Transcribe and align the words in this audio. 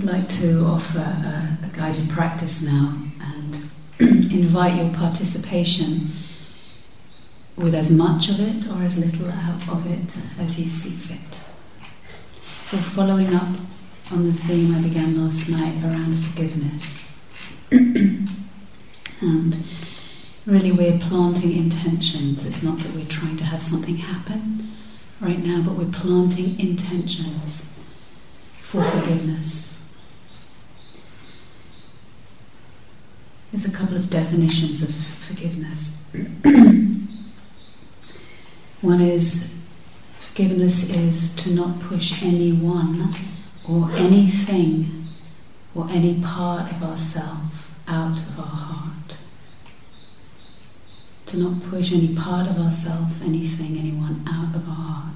would 0.00 0.10
like 0.10 0.28
to 0.28 0.64
offer 0.64 0.98
a, 0.98 1.58
a 1.66 1.76
guided 1.76 2.08
practice 2.08 2.62
now 2.62 2.96
and 3.20 3.70
invite 4.32 4.76
your 4.76 4.90
participation 4.94 6.12
with 7.56 7.74
as 7.74 7.90
much 7.90 8.30
of 8.30 8.40
it 8.40 8.66
or 8.70 8.82
as 8.82 8.96
little 8.96 9.30
out 9.30 9.68
of 9.68 9.86
it 9.86 10.16
as 10.38 10.58
you 10.58 10.70
see 10.70 10.88
fit. 10.90 11.40
So, 12.70 12.78
following 12.78 13.34
up 13.34 13.48
on 14.10 14.24
the 14.24 14.32
theme 14.32 14.74
I 14.74 14.80
began 14.80 15.22
last 15.22 15.50
night 15.50 15.84
around 15.84 16.24
forgiveness. 16.24 17.06
and 17.70 19.64
really, 20.46 20.72
we're 20.72 20.98
planting 20.98 21.52
intentions. 21.52 22.46
It's 22.46 22.62
not 22.62 22.78
that 22.78 22.94
we're 22.94 23.04
trying 23.04 23.36
to 23.36 23.44
have 23.44 23.60
something 23.60 23.96
happen 23.96 24.72
right 25.20 25.44
now, 25.44 25.60
but 25.60 25.74
we're 25.74 25.92
planting 25.92 26.58
intentions 26.58 27.62
for 28.60 28.82
forgiveness. 28.82 29.69
There's 33.52 33.64
a 33.64 33.70
couple 33.70 33.96
of 33.96 34.10
definitions 34.10 34.82
of 34.82 34.94
forgiveness. 34.94 35.96
One 38.80 39.00
is 39.00 39.52
forgiveness 40.20 40.88
is 40.88 41.34
to 41.36 41.50
not 41.50 41.80
push 41.80 42.22
anyone 42.22 43.12
or 43.68 43.90
anything 43.92 45.08
or 45.74 45.88
any 45.90 46.20
part 46.22 46.70
of 46.70 46.82
ourself 46.82 47.74
out 47.88 48.18
of 48.18 48.38
our 48.38 48.46
heart. 48.46 49.16
To 51.26 51.36
not 51.36 51.62
push 51.64 51.92
any 51.92 52.14
part 52.14 52.46
of 52.46 52.58
ourself, 52.58 53.20
anything, 53.22 53.76
anyone 53.76 54.24
out 54.28 54.54
of 54.54 54.68
our 54.68 54.74
heart. 54.74 55.14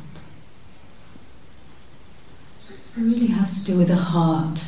It 2.96 3.00
really 3.00 3.28
has 3.28 3.58
to 3.58 3.64
do 3.64 3.78
with 3.78 3.88
the 3.88 3.96
heart. 3.96 4.64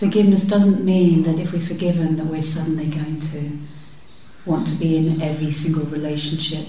Forgiveness 0.00 0.44
doesn't 0.44 0.82
mean 0.82 1.24
that 1.24 1.38
if 1.38 1.52
we're 1.52 1.60
forgiven 1.60 2.16
that 2.16 2.24
we're 2.24 2.40
suddenly 2.40 2.86
going 2.86 3.20
to 3.20 3.58
want 4.46 4.66
to 4.68 4.74
be 4.76 4.96
in 4.96 5.20
every 5.20 5.50
single 5.50 5.84
relationship 5.84 6.68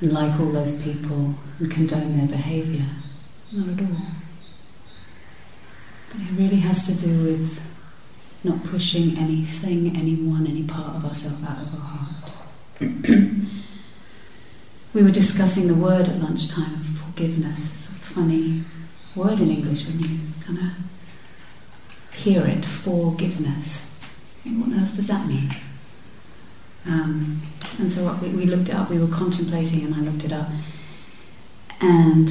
and 0.00 0.12
like 0.12 0.38
all 0.38 0.52
those 0.52 0.80
people 0.80 1.34
and 1.58 1.68
condone 1.68 2.16
their 2.16 2.28
behavior. 2.28 2.86
Not 3.50 3.66
at 3.66 3.80
all. 3.80 3.96
But 6.12 6.20
it 6.20 6.30
really 6.38 6.60
has 6.60 6.86
to 6.86 6.94
do 6.94 7.24
with 7.24 7.60
not 8.44 8.62
pushing 8.62 9.18
anything, 9.18 9.96
anyone, 9.96 10.46
any 10.46 10.62
part 10.62 10.94
of 10.94 11.04
ourselves 11.04 11.42
out 11.42 11.62
of 11.62 11.74
our 11.74 11.80
heart. 11.80 12.30
we 14.94 15.02
were 15.02 15.10
discussing 15.10 15.66
the 15.66 15.74
word 15.74 16.08
at 16.08 16.22
lunchtime, 16.22 16.80
forgiveness. 16.84 17.58
It's 17.58 17.88
a 17.88 18.14
funny 18.14 18.62
word 19.16 19.40
in 19.40 19.50
English 19.50 19.84
when 19.86 19.98
you 19.98 20.20
kind 20.46 20.58
of 20.60 20.93
hear 22.16 22.46
it, 22.46 22.64
forgiveness. 22.64 23.90
What 24.44 24.68
on 24.68 24.80
earth 24.80 24.96
does 24.96 25.06
that 25.08 25.26
mean? 25.26 25.50
Um, 26.86 27.42
and 27.78 27.92
so 27.92 28.18
we, 28.22 28.28
we 28.28 28.44
looked 28.46 28.68
it 28.68 28.74
up, 28.74 28.90
we 28.90 28.98
were 28.98 29.08
contemplating, 29.08 29.84
and 29.84 29.94
I 29.94 30.00
looked 30.00 30.24
it 30.24 30.32
up. 30.32 30.48
And 31.80 32.28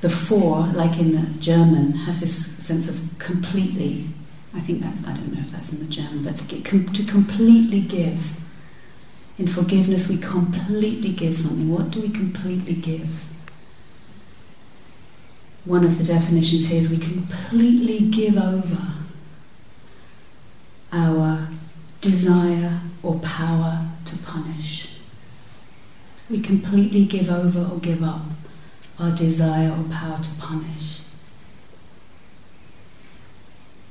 the 0.00 0.10
for, 0.10 0.66
like 0.68 0.98
in 0.98 1.12
the 1.12 1.38
German, 1.40 1.92
has 1.92 2.20
this 2.20 2.46
sense 2.64 2.88
of 2.88 3.00
completely. 3.18 4.08
I 4.54 4.60
think 4.60 4.80
that's, 4.80 4.98
I 5.06 5.12
don't 5.14 5.32
know 5.32 5.40
if 5.40 5.50
that's 5.50 5.72
in 5.72 5.78
the 5.78 5.86
German, 5.86 6.24
but 6.24 6.36
to, 6.48 6.84
to 6.84 7.04
completely 7.04 7.80
give. 7.80 8.36
In 9.38 9.46
forgiveness, 9.46 10.08
we 10.08 10.16
completely 10.16 11.12
give 11.12 11.36
something. 11.36 11.70
What 11.70 11.90
do 11.90 12.00
we 12.00 12.08
completely 12.08 12.74
give? 12.74 13.24
One 15.66 15.84
of 15.84 15.98
the 15.98 16.04
definitions 16.04 16.66
here 16.66 16.78
is 16.78 16.88
we 16.88 16.98
completely 16.98 17.98
give 18.00 18.36
over 18.36 18.78
our 20.92 21.48
desire 22.00 22.80
or 23.02 23.18
power 23.20 23.88
to 24.04 24.18
punish. 24.18 24.88
We 26.28 26.40
completely 26.40 27.04
give 27.04 27.30
over 27.30 27.68
or 27.72 27.78
give 27.78 28.02
up 28.02 28.22
our 28.98 29.10
desire 29.12 29.70
or 29.70 29.84
power 29.92 30.18
to 30.22 30.30
punish. 30.40 31.00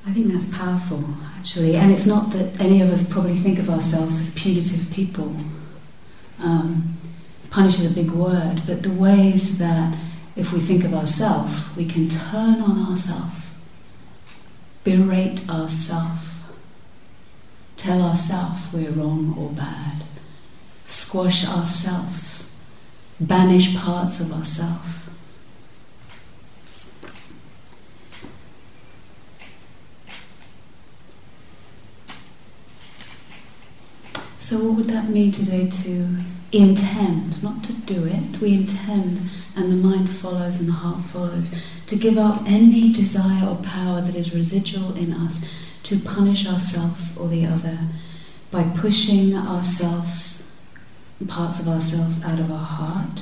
I 0.07 0.11
think 0.11 0.31
that's 0.31 0.45
powerful, 0.55 1.03
actually. 1.37 1.75
And 1.75 1.91
it's 1.91 2.05
not 2.05 2.31
that 2.31 2.59
any 2.59 2.81
of 2.81 2.91
us 2.91 3.07
probably 3.07 3.37
think 3.37 3.57
of 3.57 3.69
ourselves 3.69 4.19
as 4.19 4.29
punitive 4.31 4.91
people. 4.91 5.35
Um, 6.39 6.97
punish 7.49 7.79
is 7.79 7.91
a 7.91 7.93
big 7.93 8.11
word, 8.11 8.61
but 8.67 8.83
the 8.83 8.91
ways 8.91 9.57
that 9.57 9.97
if 10.35 10.51
we 10.51 10.59
think 10.59 10.83
of 10.83 10.93
ourselves, 10.93 11.63
we 11.75 11.85
can 11.85 12.09
turn 12.09 12.61
on 12.61 12.91
ourselves, 12.91 13.35
berate 14.83 15.49
ourselves, 15.49 16.21
tell 17.85 18.01
ourselves 18.01 18.61
we're 18.73 18.89
wrong 18.89 19.35
or 19.37 19.49
bad, 19.49 19.93
squash 20.87 21.45
ourselves, 21.45 22.43
banish 23.19 23.75
parts 23.75 24.19
of 24.19 24.33
ourselves. 24.33 24.89
So, 34.39 34.57
what 34.57 34.77
would 34.77 34.85
that 34.87 35.09
mean 35.09 35.31
today 35.31 35.69
to 35.83 36.07
intend? 36.51 37.43
Not 37.43 37.63
to 37.65 37.73
do 37.73 38.05
it, 38.05 38.41
we 38.41 38.55
intend 38.55 39.29
and 39.55 39.71
the 39.71 39.75
mind 39.75 40.09
follows 40.09 40.59
and 40.59 40.67
the 40.67 40.73
heart 40.73 41.05
follows, 41.05 41.51
to 41.85 41.95
give 41.95 42.17
up 42.17 42.41
any 42.47 42.91
desire 42.91 43.47
or 43.47 43.55
power 43.57 44.01
that 44.01 44.15
is 44.15 44.33
residual 44.33 44.95
in 44.95 45.13
us 45.13 45.39
to 45.85 45.99
punish 45.99 46.47
ourselves 46.47 47.15
or 47.15 47.27
the 47.27 47.45
other 47.45 47.77
by 48.49 48.63
pushing 48.63 49.35
ourselves, 49.35 50.41
parts 51.27 51.59
of 51.59 51.67
ourselves 51.67 52.23
out 52.23 52.39
of 52.39 52.51
our 52.51 52.65
heart. 52.65 53.21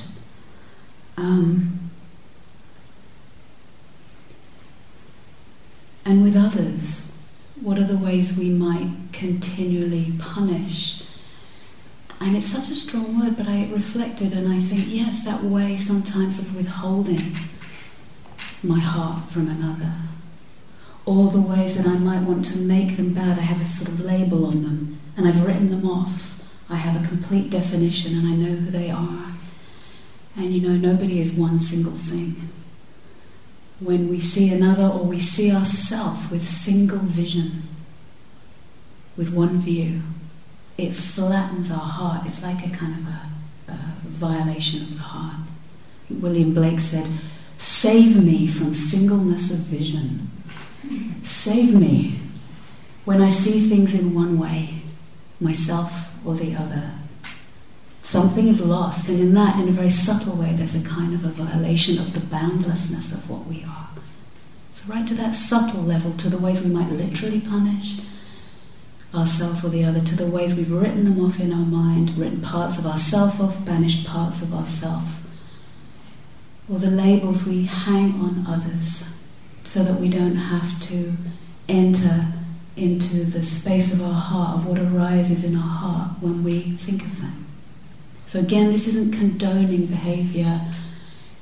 Um, 1.18 1.92
and 6.06 6.24
with 6.24 6.38
others, 6.38 7.12
what 7.60 7.78
are 7.78 7.84
the 7.84 7.98
ways 7.98 8.38
we 8.38 8.50
might 8.50 8.92
continually 9.12 10.14
punish? 10.18 11.04
And 12.22 12.38
it's 12.38 12.48
such 12.50 12.70
a 12.70 12.76
strong 12.76 13.20
word, 13.20 13.36
but 13.36 13.48
I 13.48 13.70
reflected 13.74 14.32
and 14.32 14.48
I 14.48 14.62
think, 14.62 14.86
yes, 14.88 15.26
that 15.26 15.44
way 15.44 15.78
sometimes 15.78 16.40
of 16.40 16.56
withholding 16.56 17.36
my 18.64 18.80
heart 18.80 19.30
from 19.30 19.50
another. 19.50 19.94
Or 21.06 21.32
the 21.32 21.42
ways 21.42 21.76
that 21.76 21.86
I 21.86 21.98
might 21.98 22.22
want 22.22 22.46
to 22.46 22.58
make 22.58 22.96
them 22.96 23.14
bad, 23.14 23.38
I 23.38 23.42
have 23.42 23.62
a 23.62 23.68
sort 23.68 23.90
of 23.90 24.00
label 24.00 24.46
on 24.46 24.64
them 24.64 25.00
and 25.18 25.28
I've 25.28 25.46
written 25.46 25.70
them 25.70 25.88
off. 25.88 26.40
I 26.70 26.78
have 26.78 27.04
a 27.04 27.08
complete 27.08 27.50
definition 27.50 28.18
and 28.18 28.28
I 28.28 28.36
know 28.36 28.56
who 28.56 28.72
they 28.72 28.90
are. 28.90 29.34
And 30.36 30.54
you 30.54 30.68
know, 30.68 30.76
nobody 30.76 31.20
is 31.22 31.34
one 31.34 31.60
single 31.60 31.94
thing. 31.94 32.50
When 33.80 34.08
we 34.10 34.20
see 34.20 34.50
another 34.50 34.88
or 34.88 35.04
we 35.04 35.20
see 35.20 35.52
ourselves 35.52 36.32
with 36.32 36.50
single 36.50 37.00
vision, 37.00 37.64
with 39.18 39.34
one 39.34 39.60
view, 39.60 40.02
it 40.78 40.92
flattens 40.94 41.70
our 41.70 41.78
heart. 41.78 42.26
It's 42.26 42.42
like 42.42 42.66
a 42.66 42.70
kind 42.70 42.96
of 42.98 43.08
a, 43.08 43.72
a 43.74 43.80
violation 44.06 44.82
of 44.84 44.94
the 44.96 45.02
heart. 45.02 45.36
William 46.10 46.54
Blake 46.54 46.80
said, 46.80 47.08
Save 47.60 48.22
me 48.24 48.48
from 48.48 48.74
singleness 48.74 49.52
of 49.52 49.58
vision. 49.58 50.30
Save 51.24 51.74
me 51.74 52.20
when 53.06 53.22
I 53.22 53.30
see 53.30 53.68
things 53.68 53.94
in 53.94 54.14
one 54.14 54.40
way, 54.40 54.82
myself 55.40 56.10
or 56.26 56.36
the 56.36 56.56
other. 56.56 56.92
Something 58.02 58.48
is 58.48 58.60
lost, 58.60 59.10
and 59.10 59.20
in 59.20 59.34
that, 59.34 59.60
in 59.60 59.68
a 59.68 59.72
very 59.72 59.90
subtle 59.90 60.36
way, 60.36 60.54
there's 60.54 60.76
a 60.76 60.82
kind 60.82 61.14
of 61.14 61.24
a 61.24 61.30
violation 61.30 61.98
of 61.98 62.14
the 62.14 62.20
boundlessness 62.20 63.12
of 63.12 63.30
what 63.30 63.46
we 63.48 63.64
are. 63.64 63.90
So, 64.72 64.84
right 64.88 65.08
to 65.08 65.14
that 65.16 65.36
subtle 65.36 65.82
level, 65.82 66.14
to 66.14 66.30
the 66.30 66.38
ways 66.38 66.62
we 66.62 66.70
might 66.70 66.92
literally 66.92 67.42
punish, 67.42 68.00
ourself 69.14 69.64
or 69.64 69.70
the 69.70 69.84
other 69.84 70.02
to 70.02 70.16
the 70.16 70.26
ways 70.26 70.56
we've 70.56 70.72
written 70.72 71.06
them 71.06 71.24
off 71.24 71.40
in 71.40 71.54
our 71.54 71.66
mind, 71.66 72.18
written 72.18 72.42
parts 72.42 72.78
of 72.78 72.86
ourself 72.86 73.40
off, 73.40 73.64
banished 73.66 74.06
parts 74.06 74.42
of 74.42 74.54
ourself, 74.54 75.24
or 76.70 76.80
the 76.80 76.90
labels 76.90 77.46
we 77.46 77.66
hang 77.66 78.14
on 78.22 78.46
others 78.48 79.04
so 79.74 79.84
that 79.84 80.00
we 80.00 80.08
don't 80.08 80.36
have 80.36 80.80
to 80.80 81.14
enter 81.68 82.28
into 82.76 83.24
the 83.24 83.44
space 83.44 83.92
of 83.92 84.04
our 84.04 84.22
heart, 84.22 84.58
of 84.60 84.68
what 84.68 84.78
arises 84.78 85.44
in 85.44 85.56
our 85.56 85.68
heart 85.68 86.12
when 86.22 86.44
we 86.44 86.78
think 86.78 87.02
of 87.02 87.20
them. 87.20 87.48
So 88.28 88.40
again, 88.40 88.72
this 88.72 88.88
isn't 88.88 89.14
condoning 89.14 89.88
behavior. 89.88 90.62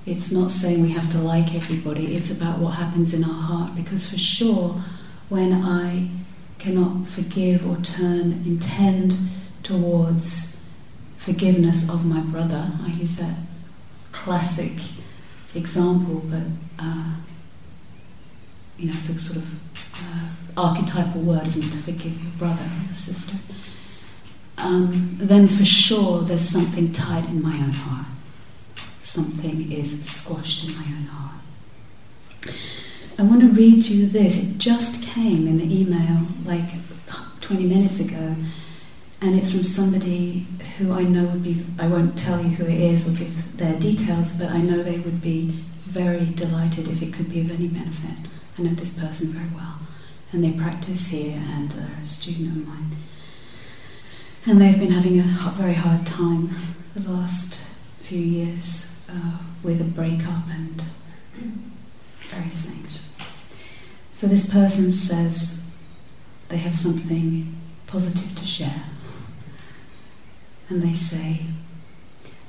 It's 0.05 0.31
not 0.31 0.51
saying 0.51 0.81
we 0.81 0.91
have 0.91 1.11
to 1.11 1.17
like 1.17 1.53
everybody. 1.53 2.15
It's 2.15 2.31
about 2.31 2.59
what 2.59 2.75
happens 2.75 3.13
in 3.13 3.25
our 3.25 3.41
heart. 3.41 3.75
Because 3.75 4.07
for 4.07 4.17
sure, 4.17 4.81
when 5.27 5.51
I 5.51 6.07
cannot 6.57 7.09
forgive 7.09 7.69
or 7.69 7.83
turn, 7.83 8.43
intend 8.45 9.17
towards 9.61 10.55
forgiveness 11.17 11.87
of 11.89 12.05
my 12.05 12.21
brother. 12.21 12.71
I 12.81 12.91
use 12.91 13.17
that 13.17 13.35
classic 14.13 14.71
example, 15.53 16.23
but 16.29 16.43
uh, 16.79 17.15
you 18.81 18.87
know, 18.87 18.97
it's 18.97 19.09
a 19.09 19.19
sort 19.19 19.37
of 19.37 19.53
uh, 19.93 20.27
archetypal 20.57 21.21
word, 21.21 21.47
isn't 21.47 21.63
it, 21.63 21.71
to 21.71 21.77
forgive 21.77 22.21
your 22.21 22.31
brother 22.39 22.63
or 22.63 22.85
your 22.85 22.95
sister, 22.95 23.35
um, 24.57 25.17
then 25.19 25.47
for 25.47 25.63
sure 25.63 26.23
there's 26.23 26.49
something 26.49 26.91
tight 26.91 27.25
in 27.25 27.43
my 27.43 27.55
own 27.55 27.71
heart. 27.71 28.07
Something 29.03 29.71
is 29.71 30.03
squashed 30.05 30.63
in 30.63 30.75
my 30.75 30.83
own 30.83 31.05
heart. 31.05 31.35
I 33.19 33.23
want 33.23 33.41
to 33.41 33.47
read 33.47 33.85
you 33.85 34.07
this. 34.07 34.35
It 34.37 34.57
just 34.57 35.03
came 35.03 35.47
in 35.47 35.57
the 35.57 35.81
email 35.81 36.25
like 36.43 36.65
20 37.41 37.65
minutes 37.67 37.99
ago, 37.99 38.35
and 39.21 39.35
it's 39.35 39.51
from 39.51 39.63
somebody 39.63 40.47
who 40.77 40.91
I 40.91 41.03
know 41.03 41.25
would 41.25 41.43
be, 41.43 41.63
I 41.77 41.85
won't 41.85 42.17
tell 42.17 42.41
you 42.41 42.49
who 42.49 42.65
it 42.65 42.79
is 42.79 43.07
or 43.07 43.11
give 43.11 43.57
their 43.57 43.77
details, 43.79 44.33
but 44.33 44.49
I 44.49 44.57
know 44.57 44.81
they 44.81 44.97
would 44.97 45.21
be 45.21 45.63
very 45.83 46.25
delighted 46.25 46.87
if 46.87 47.03
it 47.03 47.13
could 47.13 47.29
be 47.29 47.41
of 47.41 47.51
any 47.51 47.67
benefit. 47.67 48.29
I 48.61 48.63
know 48.65 48.75
this 48.75 48.91
person 48.91 49.29
very 49.29 49.49
well, 49.55 49.79
and 50.31 50.43
they 50.43 50.51
practice 50.51 51.07
here 51.07 51.35
and 51.35 51.73
are 51.73 52.03
a 52.03 52.05
student 52.05 52.57
of 52.57 52.67
mine. 52.67 52.95
And 54.45 54.61
they've 54.61 54.77
been 54.77 54.91
having 54.91 55.19
a 55.19 55.23
very 55.57 55.73
hard 55.73 56.05
time 56.05 56.55
the 56.95 57.11
last 57.11 57.59
few 58.03 58.19
years 58.19 58.85
uh, 59.09 59.39
with 59.63 59.81
a 59.81 59.83
breakup 59.83 60.47
and 60.51 60.79
various 62.19 62.61
things. 62.61 62.99
So 64.13 64.27
this 64.27 64.47
person 64.47 64.93
says 64.93 65.59
they 66.49 66.57
have 66.57 66.75
something 66.75 67.55
positive 67.87 68.35
to 68.35 68.45
share. 68.45 68.83
And 70.69 70.83
they 70.83 70.93
say, 70.93 71.45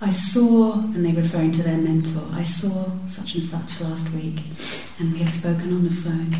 I 0.02 0.10
saw, 0.10 0.72
and 0.72 1.06
they're 1.06 1.14
referring 1.14 1.52
to 1.52 1.62
their 1.62 1.76
mentor, 1.76 2.24
I 2.32 2.42
saw 2.42 2.90
such 3.06 3.36
and 3.36 3.44
such 3.44 3.80
last 3.80 4.10
week, 4.10 4.40
and 4.98 5.12
we 5.12 5.20
have 5.20 5.32
spoken 5.32 5.72
on 5.72 5.84
the 5.84 5.94
phone. 5.94 6.34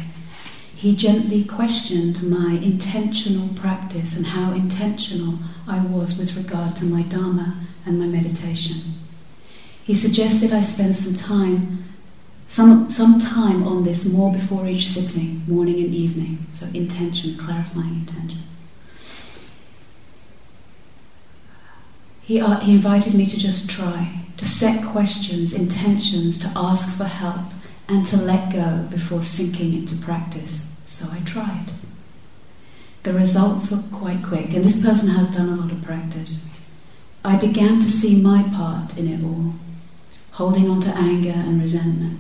He 0.75 0.97
gently 0.97 1.45
questioned 1.45 2.29
my 2.29 2.55
intentional 2.55 3.51
practice 3.55 4.17
and 4.17 4.27
how 4.27 4.51
intentional 4.51 5.39
I 5.69 5.79
was 5.79 6.19
with 6.19 6.37
regard 6.37 6.75
to 6.77 6.85
my 6.85 7.03
Dharma 7.03 7.61
and 7.87 8.01
my 8.01 8.07
meditation. 8.07 8.95
He 9.85 9.95
suggested 9.95 10.53
I 10.53 10.63
spend 10.63 10.97
some 10.97 11.15
time, 11.15 11.85
some, 12.49 12.91
some 12.91 13.21
time 13.21 13.63
on 13.63 13.85
this 13.85 14.05
more 14.05 14.33
before 14.33 14.67
each 14.67 14.89
sitting, 14.89 15.45
morning 15.47 15.77
and 15.77 15.95
evening. 15.95 16.47
So 16.51 16.67
intention, 16.75 17.39
clarifying 17.39 18.07
intention. 18.09 18.43
He, 22.33 22.41
uh, 22.41 22.61
he 22.61 22.73
invited 22.73 23.13
me 23.13 23.27
to 23.27 23.37
just 23.37 23.69
try, 23.69 24.11
to 24.39 24.47
set 24.47 24.83
questions, 24.87 25.53
intentions, 25.53 26.39
to 26.39 26.51
ask 26.57 26.97
for 26.97 27.05
help, 27.05 27.45
and 27.89 28.07
to 28.07 28.17
let 28.17 28.51
go 28.51 28.87
before 28.89 29.23
sinking 29.23 29.75
into 29.75 29.97
practice. 29.97 30.67
So 30.87 31.07
I 31.13 31.21
tried. 31.27 31.67
The 33.03 33.13
results 33.13 33.71
were 33.71 33.83
quite 33.93 34.25
quick, 34.25 34.55
and 34.55 34.65
this 34.65 34.83
person 34.83 35.11
has 35.11 35.29
done 35.29 35.51
a 35.51 35.57
lot 35.57 35.73
of 35.73 35.83
practice. 35.83 36.47
I 37.23 37.37
began 37.37 37.81
to 37.81 37.91
see 37.91 38.19
my 38.19 38.45
part 38.45 38.97
in 38.97 39.09
it 39.09 39.23
all, 39.23 39.53
holding 40.31 40.71
on 40.71 40.81
to 40.81 40.97
anger 40.97 41.35
and 41.37 41.61
resentment. 41.61 42.19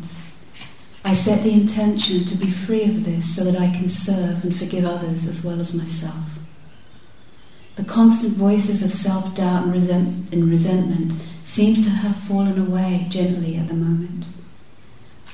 I 1.06 1.14
set 1.14 1.42
the 1.42 1.52
intention 1.52 2.26
to 2.26 2.36
be 2.36 2.50
free 2.50 2.82
of 2.82 3.06
this 3.06 3.34
so 3.34 3.44
that 3.44 3.56
I 3.56 3.70
can 3.70 3.88
serve 3.88 4.44
and 4.44 4.54
forgive 4.54 4.84
others 4.84 5.26
as 5.26 5.42
well 5.42 5.58
as 5.58 5.72
myself. 5.72 6.41
The 7.76 7.84
constant 7.84 8.34
voices 8.34 8.82
of 8.82 8.92
self 8.92 9.34
doubt 9.34 9.64
and, 9.64 9.72
resent- 9.72 10.32
and 10.32 10.50
resentment 10.50 11.14
seems 11.44 11.82
to 11.84 11.90
have 11.90 12.16
fallen 12.16 12.58
away 12.58 13.06
gently 13.08 13.56
at 13.56 13.68
the 13.68 13.74
moment. 13.74 14.26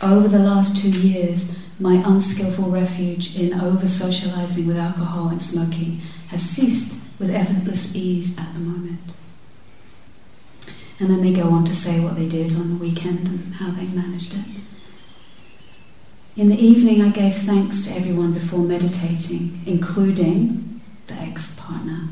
Over 0.01 0.29
the 0.29 0.39
last 0.39 0.77
two 0.77 0.91
years, 0.91 1.57
my 1.81 1.95
unskillful 1.95 2.71
refuge 2.71 3.37
in 3.37 3.55
over 3.55 3.89
socializing 3.89 4.67
with 4.67 4.77
alcohol 4.77 5.29
and 5.29 5.43
smoking 5.43 6.01
has 6.29 6.43
ceased 6.43 6.95
with 7.19 7.31
effortless 7.31 7.95
ease 7.95 8.37
at 8.39 8.53
the 8.55 8.61
moment. 8.61 9.01
And 11.01 11.11
then 11.11 11.23
they 11.23 11.33
go 11.33 11.51
on 11.51 11.65
to 11.65 11.75
say 11.75 12.01
what 12.01 12.17
they 12.17 12.29
did 12.29 12.53
on 12.53 12.71
the 12.71 12.85
weekend 12.85 13.27
and 13.27 13.55
how 13.55 13.71
they 13.71 13.87
managed 13.87 14.35
it. 14.35 14.45
In 16.37 16.49
the 16.49 16.59
evening, 16.59 17.03
I 17.03 17.11
gave 17.11 17.35
thanks 17.35 17.85
to 17.85 17.93
everyone 17.93 18.33
before 18.33 18.61
meditating, 18.61 19.61
including 19.67 20.81
the 21.09 21.15
ex 21.15 21.53
partner. 21.57 22.09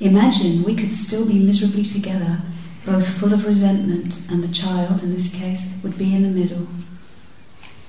Imagine 0.00 0.62
we 0.62 0.74
could 0.74 0.94
still 0.94 1.26
be 1.26 1.38
miserably 1.40 1.84
together, 1.84 2.38
both 2.86 3.08
full 3.18 3.32
of 3.32 3.44
resentment, 3.44 4.16
and 4.30 4.42
the 4.42 4.54
child, 4.54 5.02
in 5.02 5.12
this 5.12 5.28
case, 5.28 5.66
would 5.82 5.98
be 5.98 6.14
in 6.14 6.22
the 6.22 6.28
middle. 6.28 6.68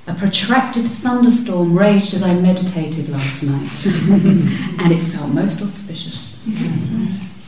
A 0.07 0.15
protracted 0.15 0.85
thunderstorm 0.89 1.77
raged 1.77 2.15
as 2.15 2.23
I 2.23 2.33
meditated 2.33 3.09
last 3.09 3.43
night, 3.43 3.85
and 4.79 4.91
it 4.91 5.03
felt 5.03 5.29
most 5.29 5.61
auspicious. 5.61 6.35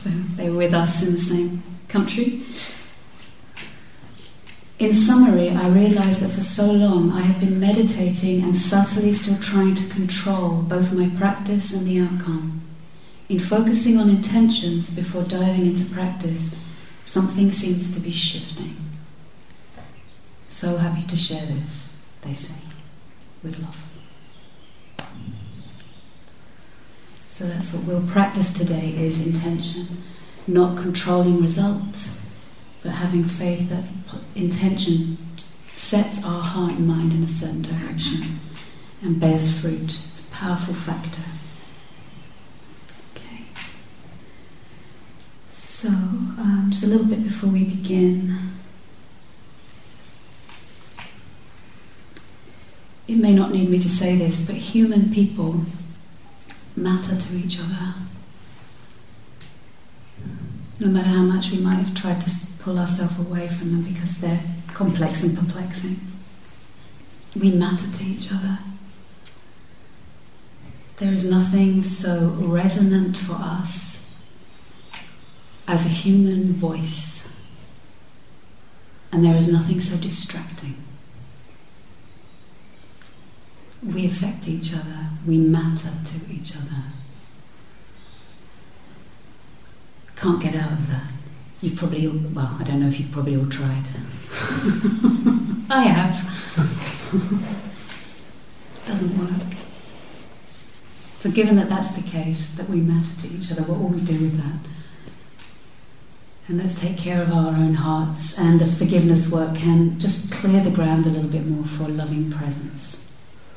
so 0.02 0.10
they 0.36 0.48
were 0.48 0.58
with 0.58 0.74
us 0.74 1.02
in 1.02 1.12
the 1.12 1.18
same 1.18 1.62
country. 1.88 2.44
In 4.78 4.94
summary, 4.94 5.50
I 5.50 5.68
realized 5.68 6.20
that 6.20 6.30
for 6.30 6.42
so 6.42 6.70
long 6.70 7.10
I 7.12 7.22
have 7.22 7.40
been 7.40 7.58
meditating 7.58 8.42
and 8.42 8.56
subtly 8.56 9.12
still 9.12 9.38
trying 9.38 9.74
to 9.74 9.88
control 9.88 10.62
both 10.62 10.92
my 10.92 11.08
practice 11.18 11.72
and 11.72 11.86
the 11.86 12.00
outcome. 12.00 12.62
In 13.32 13.38
focusing 13.38 13.96
on 13.96 14.10
intentions 14.10 14.90
before 14.90 15.22
diving 15.22 15.64
into 15.64 15.86
practice, 15.86 16.54
something 17.06 17.50
seems 17.50 17.90
to 17.94 17.98
be 17.98 18.10
shifting. 18.10 18.76
So 20.50 20.76
happy 20.76 21.06
to 21.06 21.16
share 21.16 21.46
this, 21.46 21.94
they 22.20 22.34
say, 22.34 22.52
with 23.42 23.58
love. 23.58 23.90
So 27.32 27.46
that's 27.46 27.72
what 27.72 27.84
we'll 27.84 28.06
practice 28.06 28.52
today 28.52 28.94
is 28.98 29.18
intention, 29.24 30.02
not 30.46 30.76
controlling 30.76 31.40
results, 31.40 32.10
but 32.82 32.90
having 32.90 33.24
faith 33.24 33.70
that 33.70 33.84
intention 34.34 35.16
sets 35.72 36.22
our 36.22 36.42
heart 36.42 36.72
and 36.72 36.86
mind 36.86 37.14
in 37.14 37.24
a 37.24 37.28
certain 37.28 37.62
direction 37.62 38.40
and 39.00 39.18
bears 39.18 39.50
fruit. 39.58 39.98
It's 40.10 40.20
a 40.20 40.30
powerful 40.30 40.74
factor. 40.74 41.31
So, 45.82 45.88
um, 45.88 46.68
just 46.70 46.84
a 46.84 46.86
little 46.86 47.06
bit 47.06 47.24
before 47.24 47.50
we 47.50 47.64
begin, 47.64 48.38
it 53.08 53.16
may 53.16 53.34
not 53.34 53.50
need 53.50 53.68
me 53.68 53.80
to 53.80 53.88
say 53.88 54.16
this, 54.16 54.46
but 54.46 54.54
human 54.54 55.12
people 55.12 55.62
matter 56.76 57.16
to 57.16 57.36
each 57.36 57.58
other. 57.58 57.94
No 60.78 60.86
matter 60.86 61.08
how 61.08 61.22
much 61.22 61.50
we 61.50 61.58
might 61.58 61.84
have 61.84 62.00
tried 62.00 62.20
to 62.20 62.30
pull 62.60 62.78
ourselves 62.78 63.18
away 63.18 63.48
from 63.48 63.72
them 63.72 63.82
because 63.82 64.18
they're 64.18 64.44
complex 64.68 65.24
and 65.24 65.36
perplexing, 65.36 66.00
we 67.34 67.50
matter 67.50 67.88
to 67.88 68.04
each 68.04 68.30
other. 68.30 68.60
There 70.98 71.12
is 71.12 71.28
nothing 71.28 71.82
so 71.82 72.36
resonant 72.38 73.16
for 73.16 73.32
us 73.32 73.91
as 75.66 75.86
a 75.86 75.88
human 75.88 76.52
voice. 76.52 77.20
And 79.10 79.24
there 79.24 79.36
is 79.36 79.52
nothing 79.52 79.80
so 79.80 79.96
distracting. 79.96 80.76
We 83.82 84.06
affect 84.06 84.48
each 84.48 84.72
other, 84.72 85.08
we 85.26 85.36
matter 85.36 85.90
to 85.90 86.32
each 86.32 86.56
other. 86.56 86.84
Can't 90.16 90.40
get 90.40 90.54
out 90.54 90.72
of 90.72 90.88
that. 90.88 91.08
You've 91.60 91.76
probably, 91.76 92.06
all, 92.06 92.14
well, 92.32 92.56
I 92.58 92.64
don't 92.64 92.80
know 92.80 92.88
if 92.88 92.98
you've 92.98 93.10
probably 93.10 93.36
all 93.36 93.46
tried. 93.46 93.84
I 95.70 95.82
have. 95.82 96.16
Doesn't 98.86 99.18
work. 99.18 99.56
So, 101.20 101.30
given 101.30 101.56
that 101.56 101.68
that's 101.68 101.94
the 101.94 102.02
case, 102.02 102.46
that 102.56 102.68
we 102.68 102.80
matter 102.80 103.20
to 103.22 103.28
each 103.28 103.50
other, 103.52 103.62
what 103.62 103.78
will 103.78 103.88
we 103.88 104.00
do 104.00 104.14
with 104.14 104.36
that? 104.38 104.71
And 106.52 106.60
let's 106.60 106.78
take 106.78 106.98
care 106.98 107.22
of 107.22 107.32
our 107.32 107.48
own 107.48 107.72
hearts. 107.72 108.34
And 108.36 108.60
the 108.60 108.66
forgiveness 108.66 109.26
work 109.30 109.56
can 109.56 109.98
just 109.98 110.30
clear 110.30 110.62
the 110.62 110.70
ground 110.70 111.06
a 111.06 111.08
little 111.08 111.30
bit 111.30 111.46
more 111.46 111.64
for 111.64 111.88
loving 111.88 112.30
presence. 112.30 113.10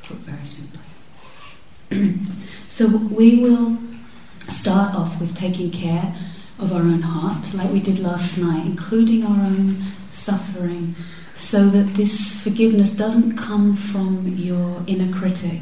Put 0.03 0.15
very 0.19 0.45
simply. 0.45 0.79
so 2.69 2.87
we 2.87 3.35
will 3.35 3.77
start 4.47 4.95
off 4.95 5.19
with 5.19 5.37
taking 5.37 5.71
care 5.71 6.15
of 6.57 6.71
our 6.71 6.79
own 6.79 7.01
heart, 7.01 7.53
like 7.53 7.69
we 7.69 7.81
did 7.81 7.99
last 7.99 8.37
night, 8.37 8.65
including 8.65 9.25
our 9.25 9.45
own 9.45 9.83
suffering, 10.13 10.95
so 11.35 11.67
that 11.67 11.95
this 11.95 12.37
forgiveness 12.37 12.91
doesn't 12.91 13.35
come 13.35 13.75
from 13.75 14.25
your 14.37 14.81
inner 14.87 15.13
critic. 15.13 15.59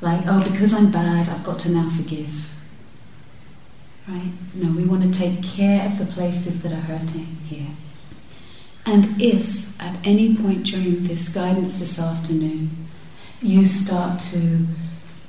Like, 0.00 0.22
oh, 0.26 0.50
because 0.50 0.72
I'm 0.72 0.90
bad, 0.90 1.28
I've 1.28 1.44
got 1.44 1.58
to 1.58 1.68
now 1.68 1.90
forgive 1.90 2.51
Right? 4.08 4.32
No, 4.54 4.72
we 4.72 4.84
want 4.84 5.02
to 5.02 5.18
take 5.18 5.42
care 5.42 5.86
of 5.86 5.98
the 5.98 6.06
places 6.06 6.62
that 6.62 6.72
are 6.72 6.76
hurting 6.76 7.36
here. 7.48 7.68
And 8.84 9.20
if 9.20 9.80
at 9.80 9.96
any 10.04 10.34
point 10.36 10.66
during 10.66 11.04
this 11.04 11.28
guidance 11.28 11.78
this 11.78 11.98
afternoon 11.98 12.88
you 13.40 13.66
start 13.66 14.20
to 14.20 14.66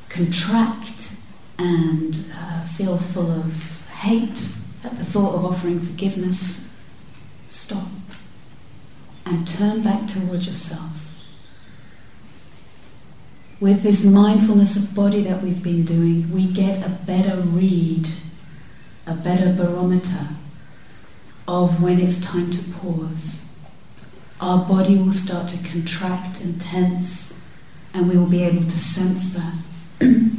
contract 0.09 1.09
and 1.57 2.25
uh, 2.35 2.61
feel 2.63 2.97
full 2.97 3.31
of 3.31 3.87
hate 3.89 4.43
at 4.83 4.97
the 4.97 5.05
thought 5.05 5.35
of 5.35 5.45
offering 5.45 5.79
forgiveness, 5.79 6.63
stop 7.47 7.87
and 9.25 9.47
turn 9.47 9.81
back 9.81 10.07
towards 10.07 10.47
yourself. 10.47 10.91
With 13.59 13.83
this 13.83 14.03
mindfulness 14.03 14.75
of 14.75 14.93
body 14.93 15.21
that 15.21 15.41
we've 15.41 15.63
been 15.63 15.85
doing, 15.85 16.31
we 16.33 16.47
get 16.47 16.85
a 16.85 16.89
better 16.89 17.39
read, 17.39 18.09
a 19.05 19.13
better 19.13 19.51
barometer 19.53 20.29
of 21.47 21.81
when 21.81 21.99
it's 21.99 22.21
time 22.21 22.51
to 22.51 22.63
pause. 22.71 23.41
Our 24.39 24.65
body 24.65 24.97
will 24.97 25.13
start 25.13 25.49
to 25.49 25.57
contract 25.57 26.41
and 26.41 26.59
tense, 26.59 27.33
and 27.93 28.09
we 28.09 28.17
will 28.17 28.27
be 28.27 28.43
able 28.43 28.63
to 28.63 28.79
sense 28.79 29.33
that. 29.33 29.55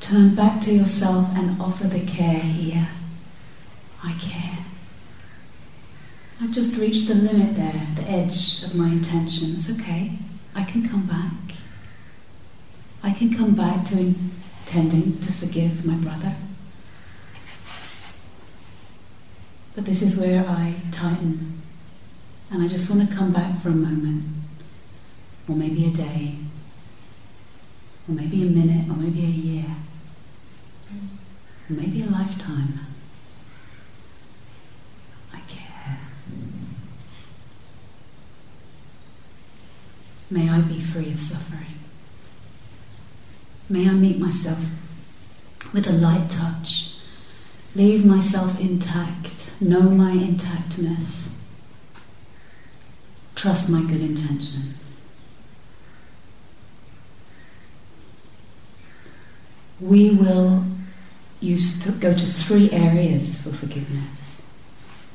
Turn 0.00 0.34
back 0.34 0.60
to 0.62 0.72
yourself 0.72 1.28
and 1.34 1.60
offer 1.60 1.86
the 1.86 2.00
care 2.00 2.38
here. 2.38 2.88
I 4.04 4.12
care. 4.20 4.58
I've 6.40 6.52
just 6.52 6.76
reached 6.76 7.08
the 7.08 7.14
limit 7.14 7.56
there, 7.56 7.86
the 7.96 8.02
edge 8.02 8.62
of 8.62 8.74
my 8.74 8.88
intentions. 8.88 9.70
Okay, 9.70 10.18
I 10.54 10.64
can 10.64 10.88
come 10.88 11.06
back. 11.06 11.56
I 13.02 13.12
can 13.12 13.34
come 13.34 13.54
back 13.54 13.84
to 13.86 14.14
intending 14.66 15.20
to 15.20 15.32
forgive 15.32 15.84
my 15.86 15.94
brother. 15.94 16.36
But 19.76 19.84
this 19.84 20.00
is 20.00 20.16
where 20.16 20.42
I 20.48 20.74
tighten. 20.90 21.60
And 22.50 22.62
I 22.62 22.68
just 22.68 22.88
want 22.88 23.08
to 23.08 23.14
come 23.14 23.30
back 23.30 23.60
for 23.60 23.68
a 23.68 23.72
moment, 23.72 24.24
or 25.46 25.54
maybe 25.54 25.84
a 25.84 25.90
day, 25.90 26.36
or 28.08 28.14
maybe 28.14 28.42
a 28.42 28.46
minute, 28.46 28.88
or 28.88 28.96
maybe 28.96 29.20
a 29.20 29.28
year, 29.28 29.66
or 31.68 31.74
maybe 31.74 32.02
a 32.02 32.06
lifetime. 32.06 32.78
I 35.34 35.40
care. 35.40 35.98
May 40.30 40.48
I 40.48 40.60
be 40.60 40.80
free 40.80 41.12
of 41.12 41.20
suffering. 41.20 41.74
May 43.68 43.88
I 43.88 43.92
meet 43.92 44.18
myself 44.18 44.60
with 45.74 45.86
a 45.86 45.92
light 45.92 46.30
touch, 46.30 46.94
leave 47.74 48.06
myself 48.06 48.58
intact 48.58 49.35
know 49.60 49.82
my 49.82 50.12
intactness, 50.12 51.28
trust 53.34 53.68
my 53.68 53.80
good 53.82 54.00
intention. 54.00 54.74
We 59.80 60.10
will 60.10 60.64
use 61.40 61.82
to 61.82 61.92
go 61.92 62.14
to 62.14 62.26
three 62.26 62.70
areas 62.70 63.36
for 63.36 63.50
forgiveness. 63.50 64.40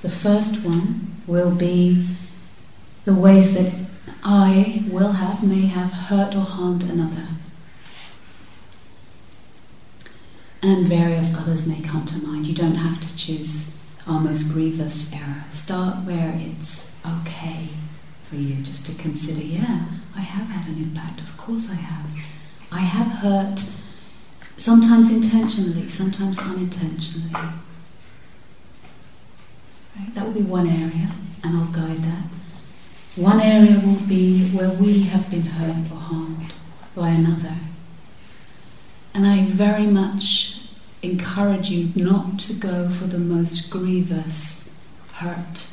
The 0.01 0.09
first 0.09 0.63
one 0.63 1.15
will 1.27 1.51
be 1.51 2.07
the 3.05 3.13
ways 3.13 3.53
that 3.53 3.73
I 4.23 4.83
will 4.87 5.13
have, 5.13 5.43
may 5.43 5.65
have 5.67 5.91
hurt 5.91 6.35
or 6.35 6.41
harmed 6.43 6.83
another. 6.83 7.27
And 10.61 10.87
various 10.87 11.33
others 11.35 11.65
may 11.65 11.81
come 11.81 12.05
to 12.05 12.17
mind. 12.17 12.45
You 12.45 12.53
don't 12.53 12.75
have 12.75 13.01
to 13.01 13.17
choose 13.17 13.65
our 14.07 14.19
most 14.19 14.49
grievous 14.49 15.11
error. 15.13 15.45
Start 15.51 16.05
where 16.05 16.33
it's 16.35 16.87
okay 17.05 17.69
for 18.23 18.35
you 18.35 18.55
just 18.63 18.85
to 18.85 18.93
consider, 18.93 19.41
yeah, 19.41 19.85
I 20.15 20.21
have 20.21 20.47
had 20.47 20.67
an 20.67 20.81
impact, 20.81 21.21
of 21.21 21.37
course 21.37 21.69
I 21.69 21.75
have. 21.75 22.11
I 22.71 22.79
have 22.79 23.07
hurt, 23.07 23.63
sometimes 24.57 25.11
intentionally, 25.11 25.89
sometimes 25.89 26.37
unintentionally. 26.39 27.33
Right? 29.95 30.15
That 30.15 30.25
will 30.25 30.33
be 30.33 30.41
one 30.41 30.67
area, 30.67 31.11
and 31.43 31.57
I'll 31.57 31.65
guide 31.65 32.03
that. 32.03 32.23
One 33.17 33.41
area 33.41 33.79
will 33.79 33.99
be 34.07 34.47
where 34.51 34.69
we 34.69 35.03
have 35.03 35.29
been 35.29 35.41
hurt 35.41 35.91
or 35.91 35.97
harmed 35.97 36.53
by 36.95 37.09
another. 37.09 37.57
And 39.13 39.27
I 39.27 39.43
very 39.45 39.85
much 39.85 40.60
encourage 41.01 41.69
you 41.69 41.91
not 41.95 42.39
to 42.39 42.53
go 42.53 42.89
for 42.89 43.05
the 43.05 43.17
most 43.17 43.69
grievous 43.69 44.69
hurt 45.13 45.65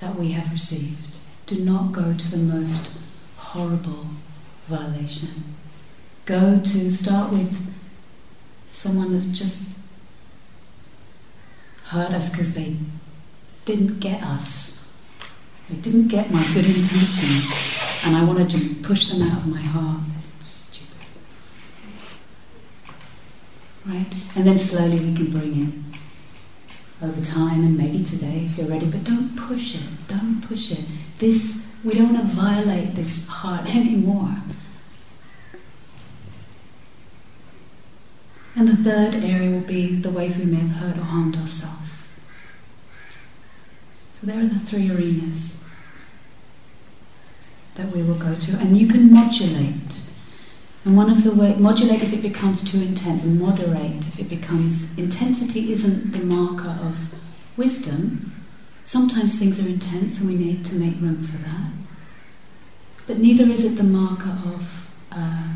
that 0.00 0.16
we 0.16 0.32
have 0.32 0.52
received. 0.52 1.16
Do 1.46 1.64
not 1.64 1.92
go 1.92 2.14
to 2.14 2.30
the 2.30 2.36
most 2.36 2.90
horrible 3.36 4.06
violation. 4.68 5.54
Go 6.26 6.60
to 6.60 6.90
start 6.90 7.32
with 7.32 7.72
someone 8.68 9.12
that's 9.12 9.26
just 9.26 9.58
hurt 11.84 12.10
us 12.10 12.28
because 12.28 12.54
they 12.54 12.76
didn't 13.64 14.00
get 14.00 14.22
us. 14.22 14.76
They 15.70 15.76
didn't 15.76 16.08
get 16.08 16.30
my 16.30 16.44
good 16.52 16.66
intention, 16.66 17.50
and 18.04 18.16
I 18.16 18.24
want 18.24 18.38
to 18.38 18.44
just 18.44 18.82
push 18.82 19.08
them 19.08 19.22
out 19.22 19.38
of 19.38 19.46
my 19.46 19.62
heart. 19.62 20.00
Right? 23.86 24.06
And 24.34 24.46
then 24.46 24.58
slowly 24.58 24.98
we 24.98 25.14
can 25.14 25.30
bring 25.30 25.52
in 25.52 25.84
over 27.02 27.24
time 27.24 27.62
and 27.62 27.76
maybe 27.76 28.02
today 28.02 28.48
if 28.50 28.58
you're 28.58 28.66
ready, 28.66 28.86
but 28.86 29.04
don't 29.04 29.36
push 29.36 29.74
it, 29.74 30.08
don't 30.08 30.40
push 30.46 30.72
it. 30.72 30.84
This 31.18 31.56
we 31.84 31.94
don't 31.94 32.14
want 32.14 32.28
to 32.28 32.34
violate 32.34 32.94
this 32.94 33.26
heart 33.26 33.66
anymore. 33.74 34.36
And 38.56 38.68
the 38.68 38.76
third 38.76 39.14
area 39.16 39.50
will 39.50 39.60
be 39.66 39.94
the 39.94 40.10
ways 40.10 40.38
we 40.38 40.46
may 40.46 40.56
have 40.56 40.70
hurt 40.70 40.96
or 40.96 41.04
harmed 41.04 41.36
ourselves. 41.36 41.90
So 44.18 44.26
there 44.26 44.40
are 44.40 44.46
the 44.46 44.58
three 44.58 44.90
arenas 44.90 45.52
that 47.74 47.94
we 47.94 48.02
will 48.02 48.14
go 48.14 48.34
to, 48.34 48.52
and 48.56 48.78
you 48.78 48.88
can 48.88 49.12
modulate 49.12 50.00
and 50.86 50.96
one 50.96 51.10
of 51.10 51.24
the 51.24 51.34
ways, 51.34 51.58
modulate 51.58 52.00
if 52.00 52.12
it 52.12 52.22
becomes 52.22 52.62
too 52.62 52.80
intense, 52.80 53.24
and 53.24 53.40
moderate 53.40 54.06
if 54.06 54.20
it 54.20 54.28
becomes, 54.28 54.96
intensity 54.96 55.72
isn't 55.72 56.12
the 56.12 56.20
marker 56.20 56.78
of 56.80 56.96
wisdom. 57.56 58.32
Sometimes 58.84 59.36
things 59.36 59.58
are 59.58 59.66
intense 59.66 60.18
and 60.18 60.28
we 60.28 60.36
need 60.36 60.64
to 60.66 60.76
make 60.76 60.94
room 61.00 61.24
for 61.24 61.38
that. 61.38 61.72
But 63.08 63.18
neither 63.18 63.50
is 63.50 63.64
it 63.64 63.76
the 63.76 63.82
marker 63.82 64.38
of 64.44 64.88
uh, 65.10 65.48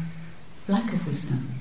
lack 0.66 0.92
of 0.92 1.06
wisdom. 1.06 1.60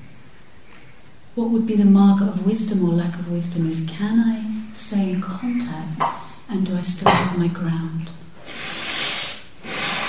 What 1.36 1.50
would 1.50 1.64
be 1.64 1.76
the 1.76 1.84
marker 1.84 2.24
of 2.24 2.44
wisdom 2.44 2.84
or 2.84 2.92
lack 2.92 3.14
of 3.20 3.30
wisdom 3.30 3.70
is 3.70 3.88
can 3.88 4.18
I 4.18 4.74
stay 4.74 5.12
in 5.12 5.22
contact 5.22 6.02
and 6.48 6.66
do 6.66 6.76
I 6.76 6.82
still 6.82 7.08
have 7.08 7.38
my 7.38 7.46
ground? 7.46 8.10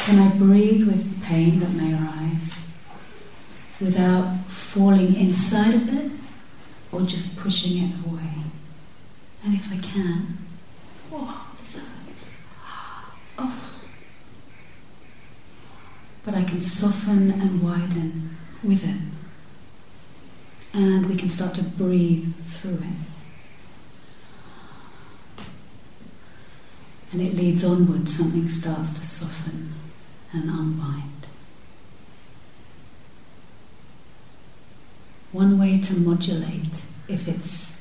Can 0.06 0.18
I 0.18 0.36
breathe 0.36 0.88
with 0.88 1.22
pain 1.22 1.60
that 1.60 1.70
may 1.70 1.94
arise? 1.94 2.61
Without 3.82 4.46
falling 4.48 5.16
inside 5.16 5.74
of 5.74 5.98
it 5.98 6.12
or 6.92 7.02
just 7.02 7.36
pushing 7.36 7.78
it 7.78 7.96
away. 8.06 8.44
And 9.44 9.56
if 9.56 9.72
I 9.72 9.78
can, 9.78 10.38
oh, 11.12 11.48
this 11.62 11.74
hurts. 11.74 12.26
Oh. 13.40 13.70
But 16.24 16.36
I 16.36 16.44
can 16.44 16.62
soften 16.62 17.32
and 17.32 17.64
widen 17.64 18.38
with 18.64 18.88
it. 18.88 19.02
And 20.74 21.10
we 21.10 21.16
can 21.16 21.30
start 21.30 21.56
to 21.56 21.64
breathe 21.64 22.34
through 22.50 22.76
it. 22.76 22.98
And 27.12 27.22
it 27.22 27.34
leads 27.34 27.64
onward, 27.64 28.08
something 28.08 28.48
starts 28.48 28.92
to 28.92 29.06
soften 29.06 29.74
and 30.32 30.44
unwind. 30.50 31.21
One 35.32 35.58
way 35.58 35.80
to 35.80 35.94
modulate 35.94 36.82
if 37.08 37.28
it's 37.28 37.72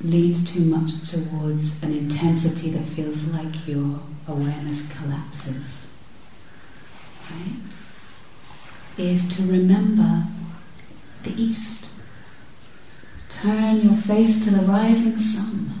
leads 0.00 0.50
too 0.50 0.64
much 0.64 1.08
towards 1.08 1.80
an 1.82 1.92
intensity 1.92 2.70
that 2.70 2.84
feels 2.84 3.24
like 3.24 3.66
your 3.66 4.00
awareness 4.26 4.82
collapses, 4.90 5.64
right? 7.30 7.56
Is 8.98 9.28
to 9.36 9.42
remember 9.42 10.26
the 11.22 11.40
east. 11.40 11.86
Turn 13.28 13.80
your 13.80 13.94
face 13.94 14.44
to 14.44 14.50
the 14.50 14.62
rising 14.62 15.18
sun, 15.18 15.72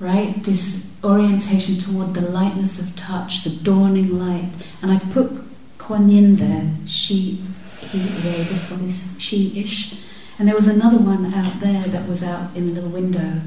right? 0.00 0.42
This 0.42 0.80
orientation 1.04 1.78
toward 1.78 2.14
the 2.14 2.20
lightness 2.22 2.78
of 2.78 2.96
touch, 2.96 3.44
the 3.44 3.50
dawning 3.50 4.18
light. 4.18 4.50
And 4.80 4.90
I've 4.90 5.10
put 5.12 5.42
Kuan 5.78 6.08
Yin 6.08 6.36
there. 6.36 6.70
She 6.86 7.42
this 7.98 8.70
one 8.70 8.88
is 8.88 9.04
she-ish. 9.18 9.94
And 10.38 10.48
there 10.48 10.54
was 10.54 10.66
another 10.66 10.98
one 10.98 11.32
out 11.34 11.60
there 11.60 11.84
that 11.84 12.08
was 12.08 12.22
out 12.22 12.56
in 12.56 12.66
the 12.66 12.72
little 12.80 12.90
window 12.90 13.40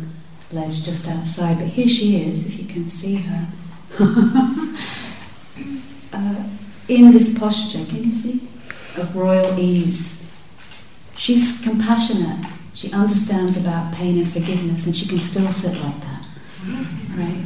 ledge 0.51 0.83
just 0.83 1.07
outside. 1.07 1.59
But 1.59 1.69
here 1.69 1.87
she 1.87 2.21
is, 2.21 2.45
if 2.45 2.59
you 2.59 2.65
can 2.65 2.87
see 2.87 3.15
her. 3.15 3.47
uh, 6.13 6.43
in 6.87 7.11
this 7.11 7.37
posture, 7.37 7.85
can 7.85 8.03
you 8.03 8.11
see? 8.11 8.47
Of 8.97 9.15
royal 9.15 9.57
ease. 9.59 10.15
She's 11.17 11.59
compassionate. 11.61 12.45
She 12.73 12.91
understands 12.91 13.57
about 13.57 13.93
pain 13.93 14.19
and 14.19 14.31
forgiveness, 14.31 14.85
and 14.85 14.95
she 14.95 15.07
can 15.07 15.19
still 15.19 15.51
sit 15.53 15.73
like 15.73 16.01
that. 16.01 16.25
Right? 17.15 17.45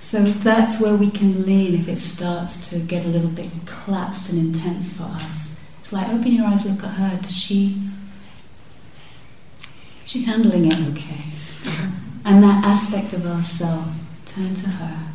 So 0.00 0.22
that's 0.22 0.78
where 0.80 0.94
we 0.94 1.10
can 1.10 1.44
lean 1.44 1.74
if 1.74 1.88
it 1.88 1.98
starts 1.98 2.68
to 2.68 2.78
get 2.78 3.04
a 3.04 3.08
little 3.08 3.30
bit 3.30 3.50
collapsed 3.66 4.28
and 4.30 4.38
intense 4.38 4.92
for 4.92 5.04
us. 5.04 5.41
Like 5.92 6.08
open 6.08 6.32
your 6.32 6.46
eyes, 6.46 6.64
look 6.64 6.82
at 6.82 6.90
her. 6.90 7.20
Does 7.20 7.36
she 7.36 7.90
is 10.04 10.10
she 10.10 10.22
handling 10.24 10.66
it 10.66 10.78
okay? 10.92 11.24
And 12.24 12.42
that 12.42 12.64
aspect 12.64 13.12
of 13.12 13.26
ourself, 13.26 13.88
turn 14.24 14.54
to 14.54 14.68
her. 14.68 15.12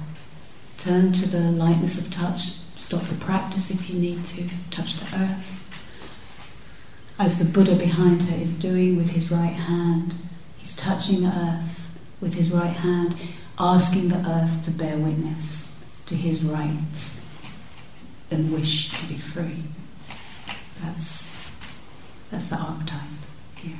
Turn 0.77 1.12
to 1.13 1.27
the 1.27 1.39
lightness 1.51 1.98
of 1.98 2.12
touch. 2.12 2.51
Stop 2.75 3.07
the 3.07 3.15
practice 3.15 3.72
if 3.72 3.89
you 3.89 4.00
need 4.00 4.24
to. 4.25 4.48
Touch 4.69 4.98
the 4.98 5.17
earth. 5.17 5.63
As 7.17 7.39
the 7.39 7.46
Buddha 7.46 7.75
behind 7.75 8.22
her 8.24 8.38
is 8.38 8.53
doing 8.53 8.96
with 8.98 9.10
his 9.10 9.31
right 9.31 9.53
hand, 9.53 10.13
he's 10.57 10.75
touching 10.75 11.24
the 11.24 11.36
earth 11.36 11.81
with 12.22 12.36
his 12.36 12.51
right 12.51 12.75
hand, 12.75 13.15
asking 13.57 14.10
the 14.10 14.29
earth 14.29 14.63
to 14.65 14.72
bear 14.72 14.98
witness 14.98 15.67
to 16.05 16.15
his 16.15 16.43
right 16.43 16.79
and 18.29 18.53
wish 18.53 18.91
to 18.91 19.05
be 19.07 19.17
free. 19.17 19.63
That's, 20.84 21.29
that's 22.29 22.48
the 22.48 22.55
archetype 22.55 23.01
here. 23.55 23.77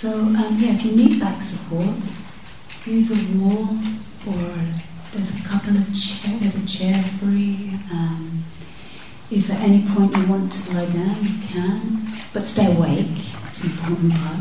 So 0.00 0.12
um, 0.12 0.56
yeah, 0.60 0.74
if 0.74 0.84
you 0.84 0.92
need 0.92 1.18
back 1.20 1.42
support, 1.42 1.96
use 2.86 3.10
a 3.10 3.38
wall 3.38 3.76
or 4.26 4.54
there's 5.12 5.34
a 5.34 5.48
couple 5.48 5.76
of 5.76 5.86
chairs, 5.92 6.40
there's 6.40 6.54
a 6.54 6.66
chair 6.66 7.02
free. 7.02 7.72
Um, 7.90 8.44
if 9.38 9.50
at 9.50 9.60
any 9.60 9.86
point 9.94 10.16
you 10.16 10.26
want 10.26 10.52
to 10.52 10.72
lie 10.74 10.86
down, 10.86 11.16
you 11.22 11.46
can, 11.46 12.08
but 12.32 12.44
stay 12.46 12.66
awake. 12.74 13.06
It's 13.46 13.62
an 13.62 13.70
important 13.70 14.12
part. 14.12 14.40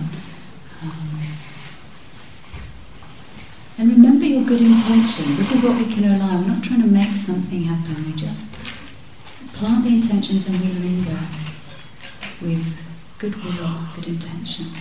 Um, 0.81 1.21
and 3.77 3.91
remember 3.91 4.25
your 4.25 4.43
good 4.43 4.61
intention. 4.61 5.35
This 5.35 5.51
is 5.51 5.61
what 5.61 5.77
we 5.77 5.93
can 5.93 6.03
rely 6.03 6.29
on. 6.33 6.41
We're 6.41 6.53
not 6.55 6.63
trying 6.63 6.81
to 6.81 6.87
make 6.87 7.11
something 7.11 7.63
happen. 7.63 8.05
We 8.05 8.13
just 8.13 8.43
plant 9.53 9.83
the 9.83 9.89
intentions 9.89 10.47
and 10.47 10.59
we 10.61 10.67
linger 10.67 11.19
with 12.41 12.77
goodwill, 13.19 13.79
good 13.95 14.07
intention. 14.07 14.71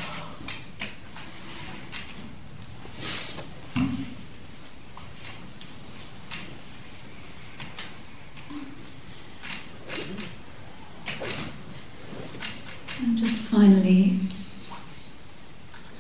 And 12.99 13.19
just 13.19 13.37
finally, 13.37 14.19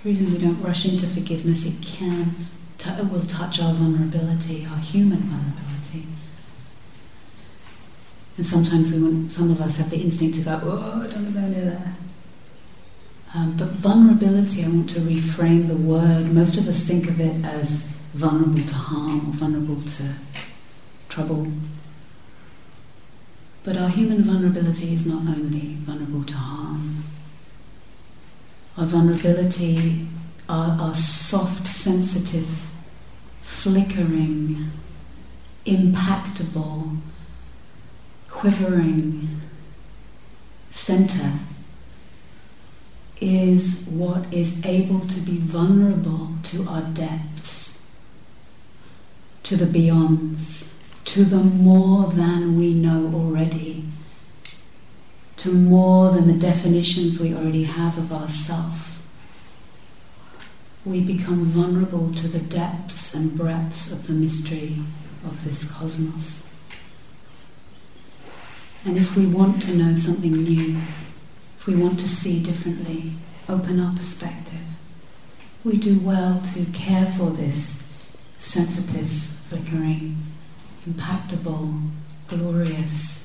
the 0.03 0.09
reason 0.09 0.33
we 0.33 0.39
don't 0.39 0.61
rush 0.77 0.85
into 0.85 1.07
forgiveness, 1.07 1.65
it 1.65 1.81
can, 1.83 2.47
t- 2.77 2.91
it 2.91 3.11
will 3.11 3.23
touch 3.23 3.61
our 3.61 3.73
vulnerability, 3.73 4.67
our 4.71 4.77
human 4.77 5.21
vulnerability. 5.21 6.07
And 8.37 8.47
sometimes 8.47 8.93
we 8.93 9.01
want, 9.01 9.33
some 9.33 9.51
of 9.51 9.61
us 9.63 9.79
have 9.79 9.89
the 9.89 9.97
instinct 9.97 10.37
to 10.37 10.43
go, 10.43 10.61
oh, 10.63 11.07
don't 11.11 11.33
go 11.33 11.41
near 11.41 11.65
there. 11.65 11.97
Um, 13.35 13.57
but 13.57 13.69
vulnerability, 13.69 14.65
I 14.65 14.69
want 14.69 14.91
to 14.91 15.01
reframe 15.01 15.69
the 15.69 15.77
word. 15.77 16.33
Most 16.33 16.59
of 16.59 16.69
us 16.69 16.83
think 16.83 17.09
of 17.09 17.21
it 17.21 17.43
as 17.45 17.87
vulnerable 18.13 18.63
to 18.63 18.75
harm 18.75 19.31
or 19.31 19.33
vulnerable 19.33 19.81
to 19.81 20.13
trouble. 21.09 21.47
But 23.65 23.79
our 23.79 23.89
human 23.89 24.25
vulnerability 24.25 24.93
is 24.93 25.07
not 25.07 25.23
only 25.23 25.77
vulnerable 25.81 26.25
to 26.25 26.35
harm. 26.35 27.05
Our 28.77 28.85
vulnerability, 28.85 30.07
our, 30.49 30.81
our 30.81 30.95
soft, 30.95 31.67
sensitive, 31.67 32.67
flickering, 33.43 34.71
impactable, 35.65 36.99
quivering 38.29 39.41
center 40.71 41.33
is 43.21 43.79
what 43.87 44.33
is 44.33 44.65
able 44.65 45.01
to 45.01 45.21
be 45.21 45.39
vulnerable 45.39 46.31
to 46.43 46.69
our 46.69 46.83
depths, 46.83 47.81
to 49.43 49.57
the 49.57 49.65
beyonds, 49.65 50.69
to 51.07 51.25
the 51.25 51.39
more 51.39 52.13
than 52.13 52.59
we 52.59 52.75
know 52.75 53.11
already, 53.15 53.85
to 55.39 55.53
more 55.53 56.11
than 56.11 56.27
the 56.27 56.39
definitions 56.39 57.19
we 57.19 57.35
already 57.35 57.65
have 57.65 57.97
of 57.97 58.13
ourself. 58.13 58.86
We 60.87 61.01
become 61.01 61.47
vulnerable 61.47 62.15
to 62.15 62.29
the 62.29 62.39
depths 62.39 63.13
and 63.13 63.37
breadths 63.37 63.91
of 63.91 64.07
the 64.07 64.13
mystery 64.13 64.77
of 65.25 65.45
this 65.45 65.69
cosmos. 65.69 66.41
And 68.85 68.97
if 68.97 69.17
we 69.17 69.27
want 69.27 69.61
to 69.65 69.75
know 69.75 69.97
something 69.97 70.45
new, 70.45 70.81
if 71.59 71.67
we 71.67 71.75
want 71.75 71.99
to 71.99 72.09
see 72.09 72.41
differently, 72.41 73.15
open 73.49 73.81
our 73.81 73.97
perspective, 73.97 74.61
we 75.65 75.77
do 75.77 75.99
well 75.99 76.41
to 76.55 76.65
care 76.67 77.07
for 77.07 77.31
this 77.31 77.83
sensitive, 78.39 79.11
flickering, 79.49 80.17
impactable, 80.89 81.91
glorious, 82.29 83.19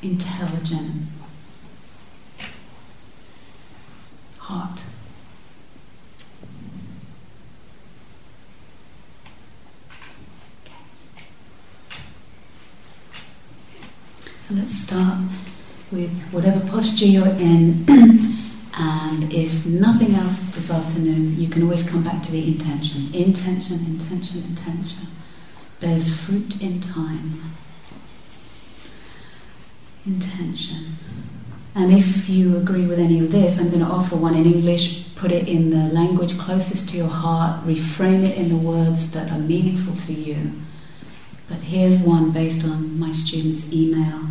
intelligent 0.00 1.08
heart. 4.38 4.82
So 14.41 14.41
let's 14.54 14.74
start 14.74 15.18
with 15.90 16.10
whatever 16.30 16.60
posture 16.68 17.06
you're 17.06 17.26
in. 17.26 17.84
and 18.74 19.32
if 19.32 19.64
nothing 19.64 20.14
else 20.14 20.40
this 20.50 20.70
afternoon, 20.70 21.40
you 21.40 21.48
can 21.48 21.62
always 21.62 21.88
come 21.88 22.02
back 22.02 22.22
to 22.24 22.32
the 22.32 22.46
intention. 22.46 23.14
Intention, 23.14 23.78
intention, 23.86 24.42
intention. 24.44 25.08
Bears 25.80 26.14
fruit 26.14 26.60
in 26.60 26.80
time. 26.80 27.42
Intention. 30.06 30.96
And 31.74 31.92
if 31.92 32.28
you 32.28 32.56
agree 32.58 32.86
with 32.86 32.98
any 32.98 33.18
of 33.20 33.32
this, 33.32 33.58
I'm 33.58 33.68
going 33.68 33.80
to 33.80 33.86
offer 33.86 34.16
one 34.16 34.34
in 34.34 34.44
English. 34.44 35.14
Put 35.14 35.32
it 35.32 35.48
in 35.48 35.70
the 35.70 35.92
language 35.94 36.38
closest 36.38 36.90
to 36.90 36.98
your 36.98 37.08
heart. 37.08 37.64
Reframe 37.64 38.24
it 38.24 38.36
in 38.36 38.50
the 38.50 38.56
words 38.56 39.12
that 39.12 39.30
are 39.32 39.38
meaningful 39.38 39.96
to 40.06 40.12
you. 40.12 40.52
But 41.48 41.58
here's 41.58 41.98
one 41.98 42.32
based 42.32 42.64
on 42.64 42.98
my 42.98 43.12
students' 43.12 43.72
email. 43.72 44.28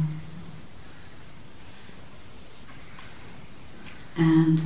And 4.21 4.61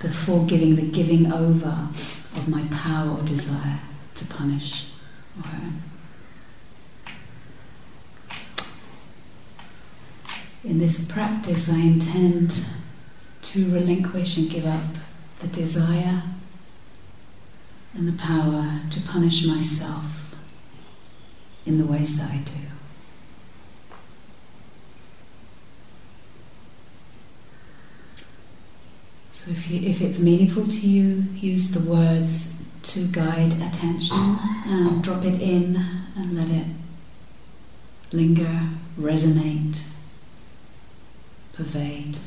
the 0.00 0.12
forgiving, 0.12 0.74
the 0.74 0.82
giving 0.82 1.32
over 1.32 1.88
of 2.36 2.48
my 2.48 2.64
power 2.72 3.16
or 3.16 3.22
desire 3.22 3.78
to 4.16 4.24
punish. 4.24 4.86
Okay. 5.38 5.68
In 10.64 10.78
this 10.80 11.04
practice, 11.04 11.68
I 11.68 11.78
intend 11.78 12.66
to 13.42 13.72
relinquish 13.72 14.36
and 14.36 14.50
give 14.50 14.66
up 14.66 14.96
the 15.38 15.46
desire 15.46 16.22
and 17.94 18.08
the 18.08 18.18
power 18.20 18.80
to 18.90 19.00
punish 19.00 19.46
myself 19.46 20.34
in 21.64 21.78
the 21.78 21.84
ways 21.84 22.18
that 22.18 22.30
I 22.32 22.38
do. 22.38 22.67
If, 29.50 29.70
you, 29.70 29.88
if 29.88 30.02
it's 30.02 30.18
meaningful 30.18 30.66
to 30.66 30.88
you, 30.88 31.24
use 31.34 31.70
the 31.70 31.80
words 31.80 32.48
to 32.82 33.06
guide 33.06 33.52
attention 33.54 34.38
and 34.66 35.02
drop 35.02 35.24
it 35.24 35.40
in 35.40 35.76
and 36.16 36.36
let 36.36 36.50
it 36.50 36.66
linger, 38.12 38.68
resonate, 38.98 39.80
pervade. 41.54 42.18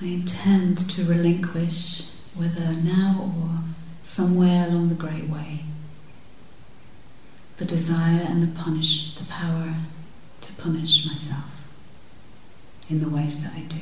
I 0.00 0.04
intend 0.04 0.88
to 0.90 1.04
relinquish, 1.04 2.04
whether 2.34 2.72
now 2.72 3.32
or 3.36 3.58
somewhere 4.06 4.66
along 4.66 4.88
the 4.88 4.94
Great 4.94 5.28
Way, 5.28 5.64
the 7.58 7.66
desire 7.66 8.24
and 8.26 8.42
the 8.42 8.58
punish, 8.58 9.14
the 9.16 9.24
power 9.24 9.74
to 10.50 10.62
punish 10.62 11.06
myself 11.06 11.44
in 12.88 13.00
the 13.00 13.08
ways 13.08 13.42
that 13.42 13.52
I 13.54 13.60
do. 13.60 13.76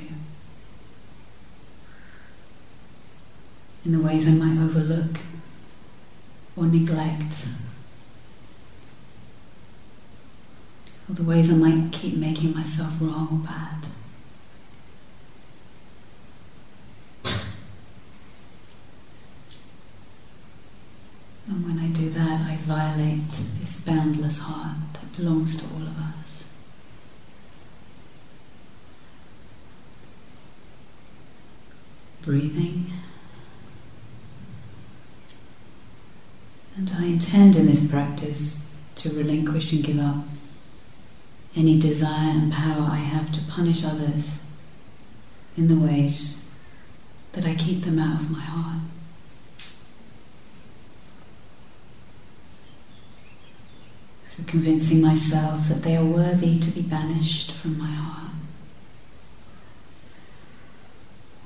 In 3.84 3.92
the 3.92 4.00
ways 4.00 4.26
I 4.26 4.32
might 4.32 4.62
overlook 4.62 5.18
or 6.56 6.66
neglect. 6.66 7.46
Or 11.08 11.14
the 11.14 11.22
ways 11.22 11.50
I 11.50 11.54
might 11.54 11.92
keep 11.92 12.16
making 12.16 12.54
myself 12.54 12.92
wrong 13.00 13.28
or 13.32 13.46
bad. 13.46 13.84
And 21.46 21.64
when 21.64 21.78
I 21.78 21.88
do 21.88 22.10
that, 22.10 22.40
I 22.42 22.56
violate 22.60 23.20
this 23.58 23.76
boundless 23.76 24.38
heart 24.38 24.76
that 24.92 25.16
belongs 25.16 25.56
to 25.56 25.64
all 25.64 25.82
of 25.82 25.96
us. 25.98 26.17
Breathing. 32.28 32.92
And 36.76 36.92
I 36.94 37.06
intend 37.06 37.56
in 37.56 37.64
this 37.64 37.88
practice 37.88 38.66
to 38.96 39.08
relinquish 39.08 39.72
and 39.72 39.82
give 39.82 39.98
up 39.98 40.26
any 41.56 41.80
desire 41.80 42.28
and 42.28 42.52
power 42.52 42.86
I 42.90 42.96
have 42.96 43.32
to 43.32 43.40
punish 43.48 43.82
others 43.82 44.28
in 45.56 45.68
the 45.68 45.76
ways 45.76 46.46
that 47.32 47.46
I 47.46 47.54
keep 47.54 47.84
them 47.84 47.98
out 47.98 48.20
of 48.20 48.30
my 48.30 48.42
heart. 48.42 48.82
through 54.34 54.44
convincing 54.44 55.00
myself 55.00 55.66
that 55.68 55.82
they 55.82 55.96
are 55.96 56.04
worthy 56.04 56.58
to 56.58 56.70
be 56.72 56.82
banished 56.82 57.52
from 57.52 57.78
my 57.78 57.86
heart, 57.86 58.32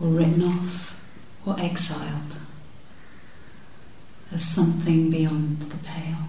or 0.00 0.08
written 0.08 0.42
off, 0.42 1.00
or 1.46 1.58
exiled 1.58 2.36
as 4.32 4.44
something 4.44 5.10
beyond 5.10 5.60
the 5.60 5.76
pale. 5.78 6.28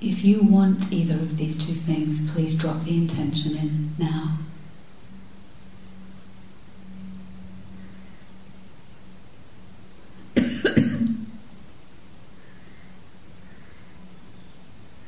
If 0.00 0.24
you 0.24 0.42
want 0.42 0.90
either 0.90 1.14
of 1.14 1.36
these 1.36 1.62
two 1.64 1.74
things, 1.74 2.30
please 2.32 2.54
drop 2.54 2.84
the 2.84 2.96
intention 2.96 3.56
in 3.56 3.90
now. 3.98 4.38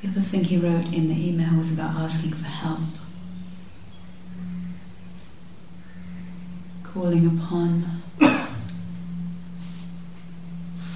The 0.02 0.08
other 0.08 0.20
thing 0.20 0.44
he 0.44 0.56
wrote 0.58 0.86
in 0.92 1.08
the 1.08 1.28
email 1.28 1.54
was 1.56 1.70
about 1.70 1.94
asking 1.96 2.32
for 2.32 2.48
help. 2.48 2.80
Calling 6.92 7.26
upon 7.26 8.02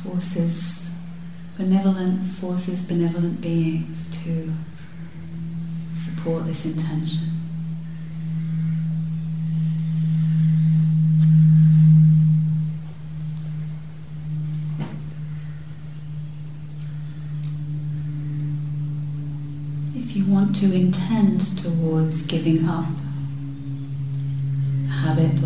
forces, 0.03 0.85
benevolent 1.57 2.23
forces, 2.35 2.83
benevolent 2.83 3.41
beings 3.41 4.07
to 4.23 4.53
support 5.95 6.47
this 6.47 6.67
intention. 6.67 7.31
If 19.95 20.15
you 20.15 20.27
want 20.27 20.55
to 20.57 20.75
intend 20.75 21.57
towards 21.57 22.23
giving 22.23 22.69
up 22.69 22.85
habit 25.07 25.41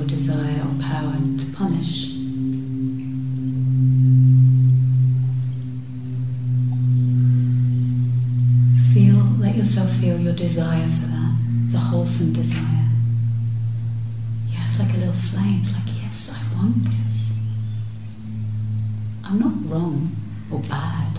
I'm 19.30 19.38
not 19.38 19.70
wrong 19.70 20.10
or 20.50 20.58
bad. 20.58 21.16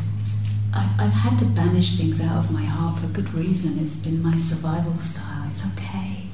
I, 0.74 0.82
have 0.82 1.13
had 1.13 1.39
to 1.39 1.45
banish 1.45 1.95
things 1.95 2.19
out 2.19 2.39
of 2.39 2.52
my 2.52 2.65
heart 2.65 3.00
for 3.00 3.08
good 3.08 3.34
reason. 3.34 3.80
It's 3.80 3.95
been 3.95 4.21
my 4.21 4.38
survival 4.38 4.97
style. 4.97 5.50
It's 5.50 5.65
okay. 5.74 6.26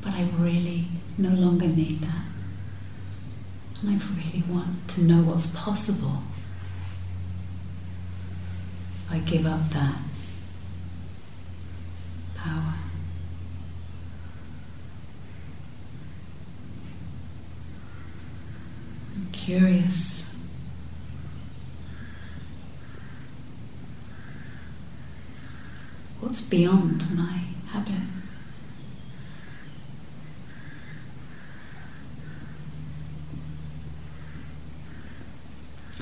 But 0.00 0.14
I 0.14 0.26
really 0.36 0.86
no 1.16 1.28
longer 1.28 1.68
need 1.68 2.00
that. 2.00 2.24
And 3.80 3.90
I 3.90 4.04
really 4.16 4.42
want 4.48 4.88
to 4.88 5.04
know 5.04 5.22
what's 5.22 5.46
possible. 5.46 6.18
I 9.08 9.18
give 9.18 9.46
up 9.46 9.70
that 9.70 9.98
power. 12.34 12.74
I'm 19.14 19.28
curious 19.30 20.23
What's 26.34 26.48
beyond 26.48 27.16
my 27.16 27.44
habit? 27.70 27.94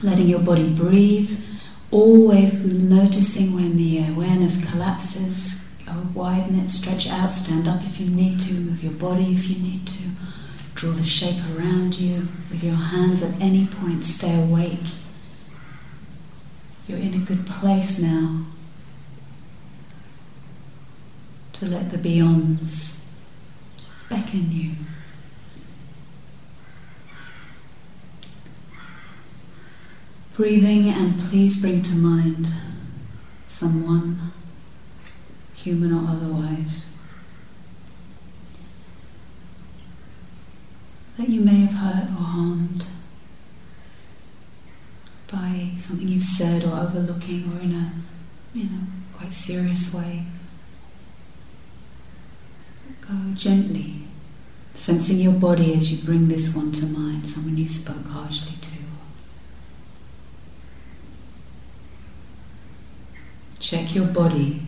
Letting 0.03 0.29
your 0.29 0.39
body 0.39 0.71
breathe, 0.71 1.39
always 1.91 2.55
noticing 2.65 3.55
when 3.55 3.77
the 3.77 4.07
awareness 4.09 4.57
collapses. 4.71 5.53
Oh, 5.87 6.09
widen 6.15 6.61
it, 6.61 6.71
stretch 6.71 7.07
out, 7.07 7.31
stand 7.31 7.69
up 7.69 7.83
if 7.85 8.01
you 8.01 8.07
need 8.09 8.41
to, 8.41 8.55
move 8.55 8.83
your 8.83 8.95
body 8.95 9.35
if 9.35 9.51
you 9.51 9.59
need 9.59 9.87
to. 9.87 10.03
Draw 10.75 10.93
the 10.93 11.05
shape 11.05 11.43
around 11.55 11.99
you 11.99 12.29
with 12.51 12.65
your 12.65 12.77
hands 12.77 13.21
at 13.21 13.39
any 13.39 13.67
point, 13.67 14.03
stay 14.03 14.43
awake. 14.43 14.81
You're 16.89 17.01
in 17.01 17.13
a 17.13 17.19
good 17.19 17.47
place 17.47 17.99
now 17.99 18.47
to 21.63 21.69
let 21.69 21.93
the 21.93 21.97
beyonds 21.97 22.97
beckon 24.11 24.51
you. 24.51 24.73
Breathing, 30.35 30.89
and 30.89 31.21
please 31.31 31.55
bring 31.61 31.81
to 31.85 31.93
mind 31.93 32.49
someone, 33.47 34.33
human 35.55 35.93
or 35.93 36.11
otherwise, 36.11 36.87
that 41.17 41.29
you 41.29 41.43
may 41.43 41.65
have 41.67 41.75
hurt 41.75 42.09
or 42.19 42.25
harmed 42.25 42.85
by 45.31 45.71
something 45.77 46.09
you've 46.09 46.25
said 46.25 46.65
or 46.65 46.77
overlooking 46.77 47.53
or 47.55 47.61
in 47.61 47.73
a 47.73 47.93
you 48.53 48.65
know 48.65 48.81
quite 49.17 49.33
serious 49.33 49.95
way. 49.95 50.25
Go 53.13 53.19
gently, 53.35 53.95
sensing 54.75 55.19
your 55.19 55.35
body 55.35 55.75
as 55.75 55.93
you 55.93 55.99
bring 55.99 56.29
this 56.29 56.55
one 56.55 56.73
to 56.73 56.87
mind, 56.87 57.29
someone 57.29 57.59
you 57.59 57.69
spoke 57.69 58.07
harshly 58.07 58.55
to. 58.63 58.71
Check 63.61 63.95
your 63.95 64.07
body. 64.07 64.63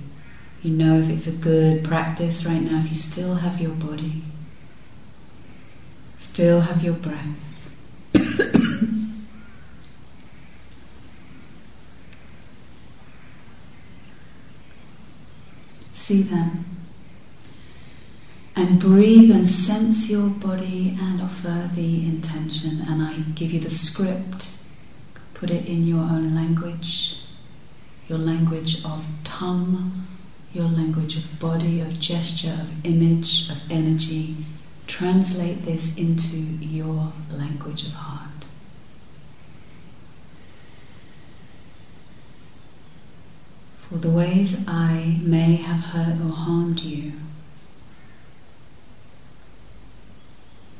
You 0.63 0.73
know 0.73 0.99
if 0.99 1.09
it's 1.09 1.27
a 1.27 1.33
good 1.33 1.85
practice 1.85 2.45
right 2.45 2.61
now, 2.61 2.81
if 2.81 2.91
you 2.91 2.97
still 2.97 3.37
have 3.37 3.63
your 3.63 3.73
body, 3.73 4.25
still 6.19 6.61
have 6.61 6.85
your 6.85 6.95
breath. 6.95 7.39
See 15.95 16.23
them 16.23 16.74
and 18.57 18.79
breathe 18.79 19.33
and 19.33 19.51
sense 19.51 20.09
your 20.09 20.29
body 20.29 20.97
and 21.01 21.21
offer 21.21 21.69
the 21.75 22.07
intention. 22.07 22.85
And 22.88 23.03
I 23.03 23.14
give 23.35 23.53
you 23.53 23.59
the 23.59 23.71
script. 23.71 24.59
Put 25.35 25.51
it 25.51 25.67
in 25.67 25.87
your 25.87 25.99
own 25.99 26.37
language, 26.37 27.19
your 28.09 28.19
language 28.19 28.85
of 28.85 29.05
tongue, 29.25 30.07
your 30.53 30.69
language 30.69 31.17
of 31.17 31.40
body, 31.40 31.81
of 31.81 31.99
gesture, 31.99 32.57
of 32.61 32.87
image, 32.87 33.51
of 33.51 33.59
energy. 33.69 34.37
Translate 34.87 35.64
this 35.64 35.97
into 35.97 36.37
your 36.37 37.12
language 37.33 37.87
of 37.87 37.93
heart. 37.93 38.47
For 43.88 43.97
the 43.99 44.11
ways 44.11 44.57
I 44.69 45.19
may 45.23 45.57
have 45.57 45.81
hurt 45.87 46.21
or 46.21 46.31
harmed 46.31 46.81
you 46.81 47.14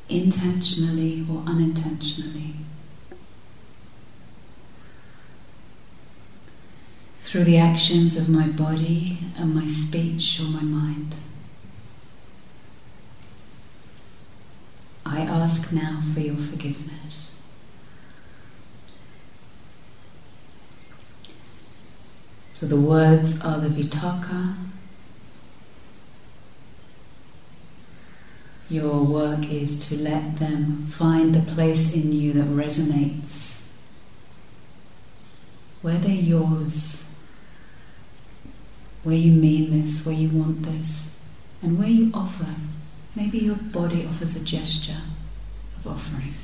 intentionally 0.08 1.26
or 1.30 1.42
unintentionally. 1.46 2.54
Through 7.20 7.44
the 7.44 7.58
actions 7.58 8.16
of 8.16 8.28
my 8.28 8.46
body 8.46 9.18
and 9.36 9.54
my 9.54 9.66
speech 9.66 10.38
or 10.40 10.44
my 10.44 10.62
mind. 10.62 11.16
I 15.06 15.20
ask 15.20 15.72
now 15.72 16.00
for 16.12 16.20
your 16.20 16.36
forgiveness. 16.36 17.34
So 22.54 22.66
the 22.66 22.76
words 22.76 23.40
are 23.40 23.60
the 23.60 23.68
vitakka. 23.68 24.54
Your 28.70 29.05
work 29.05 29.50
is 29.50 29.87
to 29.88 29.96
let 29.96 30.38
them 30.38 30.87
find 30.87 31.35
the 31.35 31.53
place 31.53 31.92
in 31.92 32.12
you 32.12 32.33
that 32.33 32.46
resonates, 32.46 33.61
where 35.83 35.98
they're 35.98 36.11
yours, 36.11 37.05
where 39.03 39.16
you 39.16 39.33
mean 39.33 39.85
this, 39.85 40.05
where 40.07 40.14
you 40.14 40.31
want 40.31 40.62
this, 40.62 41.14
and 41.62 41.79
where 41.79 41.88
you 41.88 42.11
offer. 42.14 42.46
Maybe 43.14 43.38
your 43.38 43.57
body 43.57 44.07
offers 44.07 44.35
a 44.35 44.40
gesture 44.40 45.03
of 45.79 45.87
offering. 45.87 46.35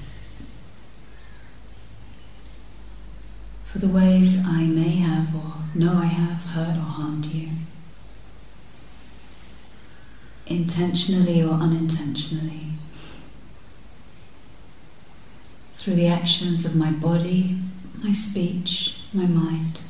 For 3.65 3.79
the 3.79 3.89
ways 3.89 4.39
I 4.45 4.65
may 4.65 4.97
have 4.97 5.35
or 5.35 5.55
know 5.75 5.95
I 5.95 6.07
have 6.07 6.43
hurt 6.43 6.77
or 6.77 6.83
harmed 6.83 7.27
you, 7.27 7.49
intentionally 10.51 11.43
or 11.43 11.53
unintentionally, 11.53 12.73
through 15.77 15.95
the 15.95 16.09
actions 16.09 16.65
of 16.65 16.75
my 16.77 16.91
body, 16.91 17.59
my 18.03 18.13
speech, 18.13 18.97
my 19.15 19.25
mind. 19.25 19.81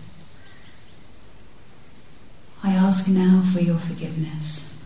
I 2.63 2.73
ask 2.73 3.09
now 3.09 3.43
for 3.53 3.61
your 3.61 3.79
forgiveness. 3.79 4.77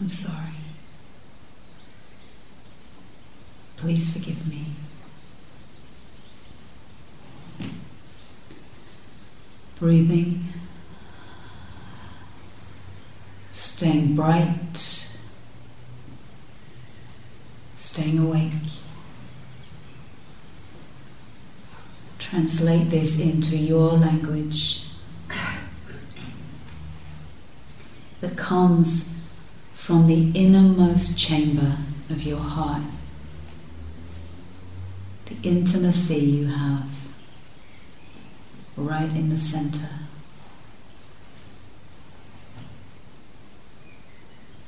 I'm 0.00 0.08
sorry. 0.08 0.54
Please 3.76 4.10
forgive 4.10 4.46
me. 4.48 4.66
Breathing, 9.78 10.44
staying 13.80 14.14
bright, 14.14 14.76
staying 17.74 18.18
awake. 18.18 18.52
Translate 22.18 22.90
this 22.90 23.18
into 23.18 23.56
your 23.56 23.92
language 23.92 24.84
that 28.20 28.36
comes 28.36 29.08
from 29.72 30.06
the 30.06 30.30
innermost 30.38 31.18
chamber 31.18 31.78
of 32.10 32.22
your 32.22 32.40
heart, 32.40 32.82
the 35.24 35.36
intimacy 35.42 36.16
you 36.16 36.46
have 36.48 36.86
right 38.76 39.08
in 39.08 39.30
the 39.30 39.38
center. 39.40 39.99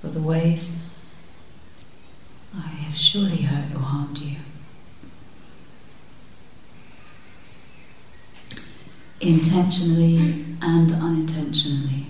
For 0.02 0.08
the 0.08 0.20
ways 0.20 0.70
I 2.54 2.66
have 2.66 2.94
surely 2.94 3.42
hurt 3.42 3.74
or 3.74 3.78
harmed 3.78 4.18
you. 4.18 4.36
Intentionally 9.20 10.44
and 10.60 10.92
unintentionally. 10.92 12.08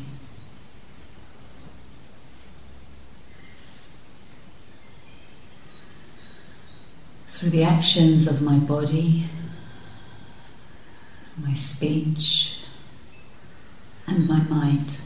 through 7.43 7.51
the 7.51 7.65
actions 7.65 8.29
of 8.29 8.41
my 8.41 8.57
body, 8.57 9.25
my 11.37 11.53
speech, 11.53 12.59
and 14.07 14.29
my 14.29 14.39
mind. 14.43 14.99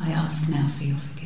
I 0.00 0.10
ask 0.10 0.33
now 0.48 0.68
for 0.76 0.84
your 0.84 0.96
forgiveness. 0.96 1.24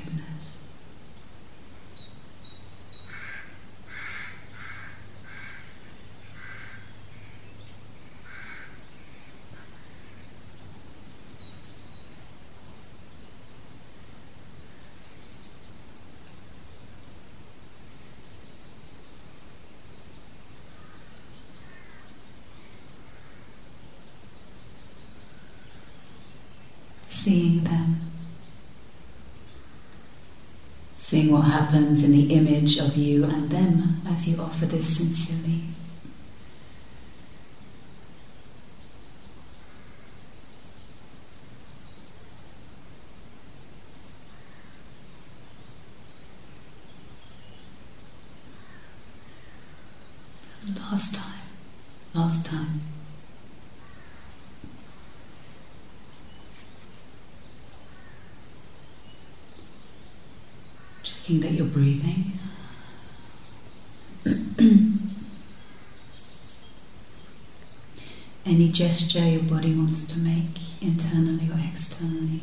seeing 27.28 27.62
them, 27.64 28.00
seeing 30.98 31.31
what 31.31 31.38
happens 31.48 32.04
in 32.04 32.12
the 32.12 32.32
image 32.32 32.78
of 32.78 32.96
you 32.96 33.24
and 33.24 33.50
them 33.50 34.02
as 34.06 34.28
you 34.28 34.40
offer 34.40 34.66
this 34.66 34.96
sincerely. 34.96 35.62
Last 50.90 51.14
time, 51.14 51.24
last 52.14 52.44
time. 52.44 52.80
Checking 61.02 61.40
that 61.40 61.52
you're 61.52 61.66
breathing. 61.66 62.32
Any 68.46 68.68
gesture 68.79 69.29
your 69.29 69.43
body 69.43 69.75
wants 69.75 70.05
to 70.05 70.17
make, 70.21 70.81
internally 70.81 71.51
or 71.51 71.59
externally. 71.69 72.41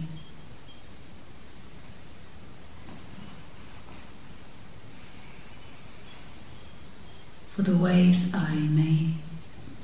For 7.51 7.61
the 7.61 7.77
ways 7.77 8.33
I 8.33 8.55
may 8.55 9.13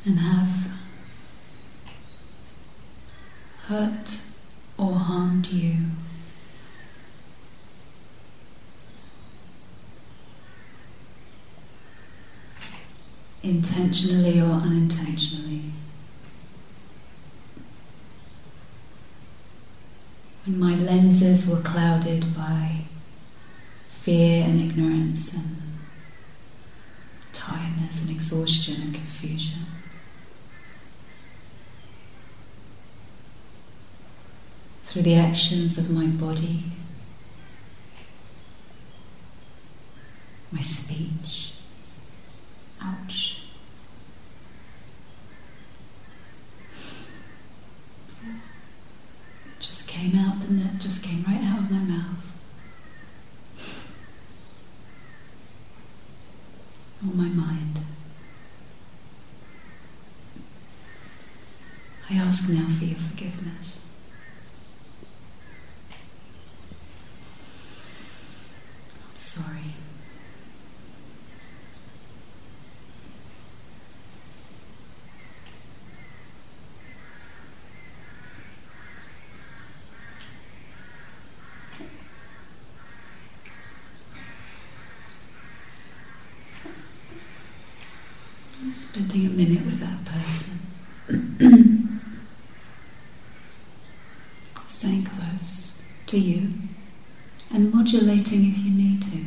and 0.03 0.19
have 0.19 0.71
hurt 3.67 4.17
or 4.77 4.95
harmed 4.95 5.47
you. 5.47 5.77
intentionally 13.43 14.39
or 14.39 14.51
unintentionally. 14.51 15.63
When 20.45 20.59
my 20.59 20.75
were 21.47 21.61
clouded 21.61 22.35
by 22.35 22.85
fear 23.89 24.43
and 24.43 24.59
ignorance 24.59 25.33
and 25.33 25.57
tiredness 27.33 28.01
and 28.01 28.09
exhaustion 28.11 28.81
and 28.81 28.93
confusion. 28.93 29.59
Through 34.85 35.03
the 35.03 35.15
actions 35.15 35.77
of 35.77 35.89
my 35.89 36.05
body, 36.07 36.63
my 40.51 40.61
speech. 40.61 41.53
Ouch. 42.81 43.37
Just 49.59 49.87
came 49.87 50.15
out, 50.17 50.39
didn't 50.41 50.59
it? 50.59 50.77
Just 50.79 51.03
came 51.03 51.23
right 51.27 51.41
out 51.43 51.59
of 51.59 51.71
my 51.71 51.77
mouth. 51.77 52.31
Or 57.07 57.13
my 57.15 57.29
mind. 57.29 57.79
I 62.09 62.15
ask 62.15 62.49
now 62.49 62.67
for 62.77 62.85
your 62.85 62.97
forgiveness. 62.97 63.79
I'm 69.13 69.17
sorry. 69.17 69.75
Spending 88.91 89.25
a 89.25 89.29
minute 89.29 89.65
with 89.65 89.79
that 89.79 90.03
person. 90.03 90.59
Staying 94.67 95.05
close 95.05 95.71
to 96.07 96.19
you 96.19 96.49
and 97.51 97.73
modulating 97.73 98.51
if 98.51 98.57
you 98.57 98.71
need 98.71 99.01
to. 99.03 99.23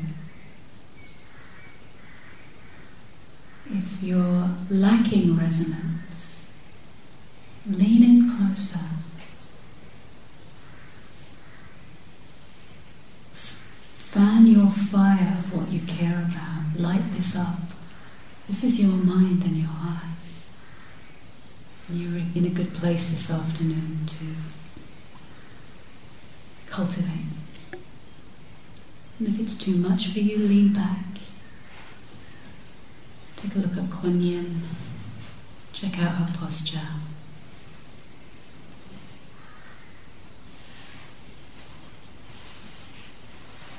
If 3.70 4.03
you're 4.03 4.50
lacking 4.68 5.35
resonance, 5.35 6.50
lean 7.66 8.03
in 8.03 8.37
closer. 8.37 8.81
Fan 13.33 14.46
your 14.46 14.68
fire 14.68 15.38
of 15.38 15.55
what 15.55 15.70
you 15.72 15.81
care 15.87 16.29
about. 16.31 16.79
Light 16.79 17.11
this 17.16 17.35
up. 17.35 17.61
This 18.48 18.62
is 18.64 18.78
your 18.78 18.90
mind 18.90 19.42
and 19.42 19.57
your 19.57 19.68
heart. 19.68 20.04
You're 21.90 22.20
in 22.35 22.44
a 22.44 22.50
good 22.50 22.74
place 22.74 23.09
this 23.09 23.30
afternoon 23.30 24.00
to 24.07 24.26
cultivate. 26.70 27.26
And 29.18 29.28
if 29.28 29.40
it's 29.40 29.54
too 29.54 29.76
much 29.76 30.09
for 30.09 30.18
you, 30.18 30.38
lean 30.38 30.74
back. 30.74 31.04
Take 33.37 33.54
a 33.57 33.61
look 33.61 33.76
at 33.76 33.90
Kuan 33.90 34.20
Yin. 34.20 34.62
Check 35.72 35.98
out 35.98 36.16
her 36.16 36.38
posture. 36.38 36.80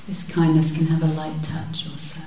This 0.08 0.24
kindness 0.24 0.72
can 0.72 0.88
have 0.88 1.04
a 1.04 1.14
light 1.14 1.44
touch 1.44 1.88
also. 1.90 2.22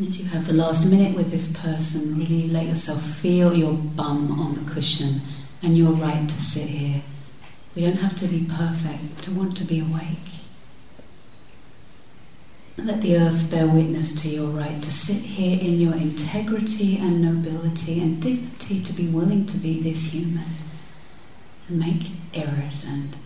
As 0.00 0.18
you 0.18 0.24
have 0.24 0.41
the 0.52 0.58
last 0.58 0.84
minute 0.84 1.16
with 1.16 1.30
this 1.30 1.50
person, 1.50 2.18
really 2.18 2.46
let 2.46 2.66
yourself 2.66 3.02
feel 3.02 3.56
your 3.56 3.72
bum 3.72 4.38
on 4.38 4.54
the 4.54 4.70
cushion 4.70 5.22
and 5.62 5.78
your 5.78 5.92
right 5.92 6.28
to 6.28 6.42
sit 6.42 6.68
here. 6.68 7.00
We 7.74 7.80
don't 7.80 7.96
have 7.96 8.18
to 8.18 8.26
be 8.26 8.44
perfect 8.44 9.22
to 9.22 9.30
want 9.30 9.56
to 9.56 9.64
be 9.64 9.80
awake. 9.80 10.18
Let 12.76 13.00
the 13.00 13.16
earth 13.16 13.50
bear 13.50 13.66
witness 13.66 14.14
to 14.20 14.28
your 14.28 14.48
right 14.48 14.82
to 14.82 14.92
sit 14.92 15.22
here 15.22 15.58
in 15.58 15.80
your 15.80 15.94
integrity 15.94 16.98
and 16.98 17.22
nobility 17.22 18.02
and 18.02 18.20
dignity 18.20 18.82
to 18.82 18.92
be 18.92 19.08
willing 19.08 19.46
to 19.46 19.56
be 19.56 19.80
this 19.80 20.12
human 20.12 20.56
and 21.66 21.78
make 21.78 22.10
errors 22.34 22.84
and 22.86 23.16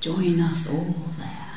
join 0.00 0.40
us 0.40 0.66
all 0.66 0.94
there. 1.18 1.47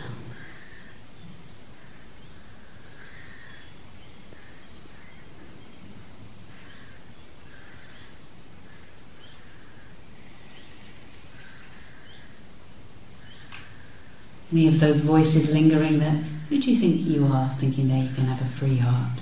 Any 14.51 14.67
of 14.67 14.79
those 14.79 14.99
voices 14.99 15.51
lingering 15.51 15.99
that, 15.99 16.17
who 16.49 16.61
do 16.61 16.71
you 16.71 16.77
think 16.77 17.07
you 17.07 17.25
are 17.27 17.49
thinking 17.57 17.87
there 17.87 18.03
you 18.03 18.13
can 18.13 18.25
have 18.25 18.41
a 18.41 18.51
free 18.53 18.77
heart? 18.77 19.19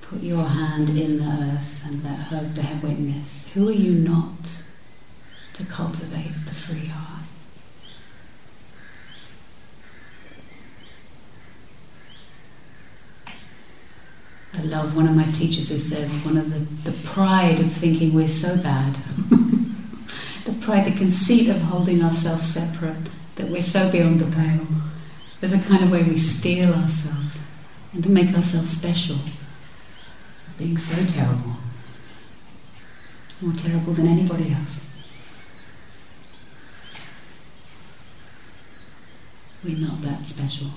Put 0.00 0.22
your 0.22 0.44
hand 0.44 0.90
in 0.90 1.18
the 1.18 1.24
earth 1.24 1.82
and 1.84 2.02
let 2.02 2.18
her 2.18 2.42
bear 2.54 2.80
witness. 2.82 3.46
Who 3.54 3.68
are 3.68 3.72
you 3.72 3.92
not 3.92 4.34
to 5.54 5.64
cultivate 5.64 6.32
the 6.44 6.54
free 6.54 6.86
heart? 6.86 7.22
I 14.54 14.62
love 14.62 14.96
one 14.96 15.06
of 15.06 15.14
my 15.14 15.30
teachers 15.32 15.68
who 15.68 15.78
says 15.78 16.10
one 16.24 16.36
of 16.36 16.50
the, 16.50 16.90
the 16.90 16.96
pride 17.04 17.60
of 17.60 17.72
thinking 17.72 18.14
we're 18.14 18.26
so 18.26 18.56
bad, 18.56 18.94
the 20.44 20.52
pride, 20.62 20.86
the 20.86 20.96
conceit 20.96 21.48
of 21.48 21.60
holding 21.60 22.02
ourselves 22.02 22.52
separate 22.52 22.96
that 23.36 23.48
we're 23.48 23.62
so 23.62 23.90
beyond 23.90 24.20
the 24.20 24.36
pale. 24.36 24.66
There's 25.40 25.52
a 25.52 25.58
kind 25.58 25.84
of 25.84 25.90
way 25.90 26.02
we 26.02 26.18
steel 26.18 26.72
ourselves 26.72 27.38
and 27.92 28.02
to 28.02 28.10
make 28.10 28.34
ourselves 28.34 28.70
special, 28.70 29.16
being 30.58 30.76
so 30.76 31.04
terrible, 31.12 31.56
more 33.40 33.54
terrible 33.54 33.92
than 33.92 34.08
anybody 34.08 34.52
else. 34.52 34.80
We're 39.62 39.78
not 39.78 40.02
that 40.02 40.26
special. 40.26 40.68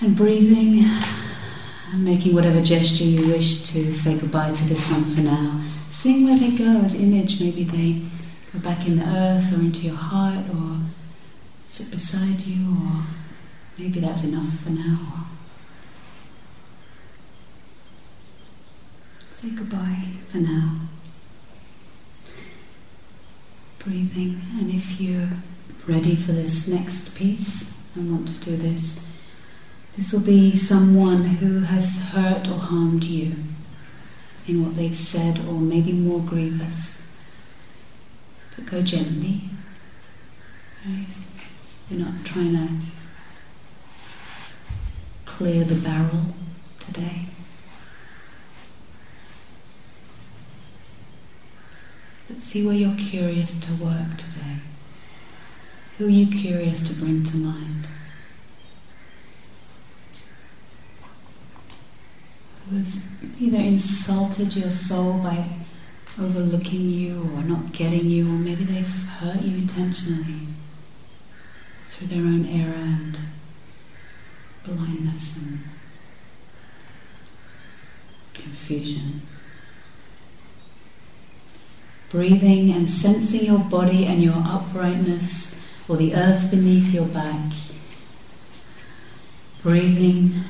And 0.00 0.16
breathing 0.16 0.84
and 1.92 2.04
making 2.04 2.34
whatever 2.34 2.60
gesture 2.60 3.04
you 3.04 3.28
wish 3.28 3.62
to 3.64 3.94
say 3.94 4.16
goodbye 4.18 4.52
to 4.52 4.64
this 4.64 4.90
one 4.90 5.04
for 5.14 5.20
now. 5.22 5.60
Seeing 5.90 6.24
where 6.24 6.38
they 6.38 6.50
go 6.50 6.80
as 6.80 6.94
image, 6.94 7.40
maybe 7.40 7.64
they 7.64 8.02
go 8.52 8.58
back 8.60 8.86
in 8.86 8.98
the 8.98 9.04
earth 9.04 9.52
or 9.52 9.60
into 9.60 9.82
your 9.82 9.96
heart 9.96 10.44
or 10.50 10.78
sit 11.66 11.90
beside 11.90 12.40
you, 12.42 12.70
or 12.72 13.02
maybe 13.78 14.00
that's 14.00 14.24
enough 14.24 14.58
for 14.60 14.70
now. 14.70 15.26
Say 19.40 19.50
goodbye 19.50 20.04
for 20.28 20.38
now. 20.38 20.80
Breathing, 23.78 24.40
and 24.58 24.74
if 24.74 25.00
you're 25.00 25.28
ready 25.86 26.16
for 26.16 26.32
this 26.32 26.68
next 26.68 27.14
piece 27.14 27.72
and 27.94 28.12
want 28.12 28.28
to 28.28 28.50
do 28.50 28.56
this, 28.56 29.07
this 29.98 30.12
will 30.12 30.20
be 30.20 30.56
someone 30.56 31.24
who 31.24 31.58
has 31.58 31.96
hurt 32.12 32.48
or 32.48 32.56
harmed 32.56 33.02
you 33.02 33.34
in 34.46 34.64
what 34.64 34.76
they've 34.76 34.94
said, 34.94 35.40
or 35.40 35.54
maybe 35.54 35.92
more 35.92 36.20
grievous. 36.20 37.02
But 38.54 38.66
go 38.66 38.80
gently. 38.80 39.50
Right? 40.86 41.06
You're 41.90 41.98
not 41.98 42.24
trying 42.24 42.52
to 42.52 42.68
clear 45.26 45.64
the 45.64 45.74
barrel 45.74 46.26
today. 46.78 47.26
But 52.28 52.40
see 52.40 52.64
where 52.64 52.76
you're 52.76 52.94
curious 52.94 53.58
to 53.58 53.72
work 53.72 54.16
today. 54.16 54.58
Who 55.98 56.06
are 56.06 56.10
you 56.10 56.28
curious 56.28 56.86
to 56.86 56.94
bring 56.94 57.24
to 57.24 57.36
mind? 57.36 57.88
Who's 62.70 62.98
either 63.40 63.58
insulted 63.58 64.54
your 64.54 64.70
soul 64.70 65.18
by 65.18 65.44
overlooking 66.20 66.90
you 66.90 67.30
or 67.34 67.42
not 67.42 67.72
getting 67.72 68.06
you, 68.06 68.26
or 68.26 68.38
maybe 68.38 68.64
they've 68.64 68.86
hurt 68.86 69.40
you 69.42 69.58
intentionally 69.58 70.48
through 71.90 72.08
their 72.08 72.18
own 72.18 72.46
error 72.46 72.74
and 72.74 73.18
blindness 74.64 75.36
and 75.36 75.60
confusion. 78.34 79.22
Breathing 82.10 82.72
and 82.72 82.88
sensing 82.88 83.44
your 83.44 83.58
body 83.58 84.06
and 84.06 84.22
your 84.22 84.36
uprightness 84.36 85.54
or 85.88 85.96
the 85.96 86.14
earth 86.14 86.50
beneath 86.50 86.92
your 86.92 87.06
back. 87.06 87.52
Breathing 89.62 90.44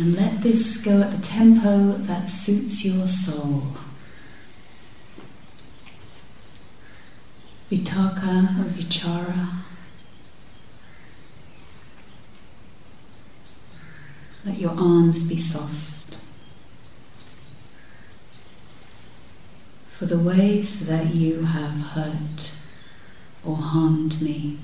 and 0.00 0.16
let 0.16 0.40
this 0.40 0.78
go 0.78 1.02
at 1.02 1.10
the 1.10 1.26
tempo 1.26 1.92
that 1.92 2.26
suits 2.26 2.82
your 2.82 3.06
soul. 3.06 3.64
Vitakka 7.70 8.58
or 8.58 8.70
vichara. 8.70 9.48
Let 14.46 14.58
your 14.58 14.70
arms 14.70 15.22
be 15.28 15.36
soft. 15.36 16.16
For 19.98 20.06
the 20.06 20.18
ways 20.18 20.86
that 20.86 21.14
you 21.14 21.44
have 21.44 21.74
hurt 21.92 22.52
or 23.44 23.56
harmed 23.56 24.22
me. 24.22 24.60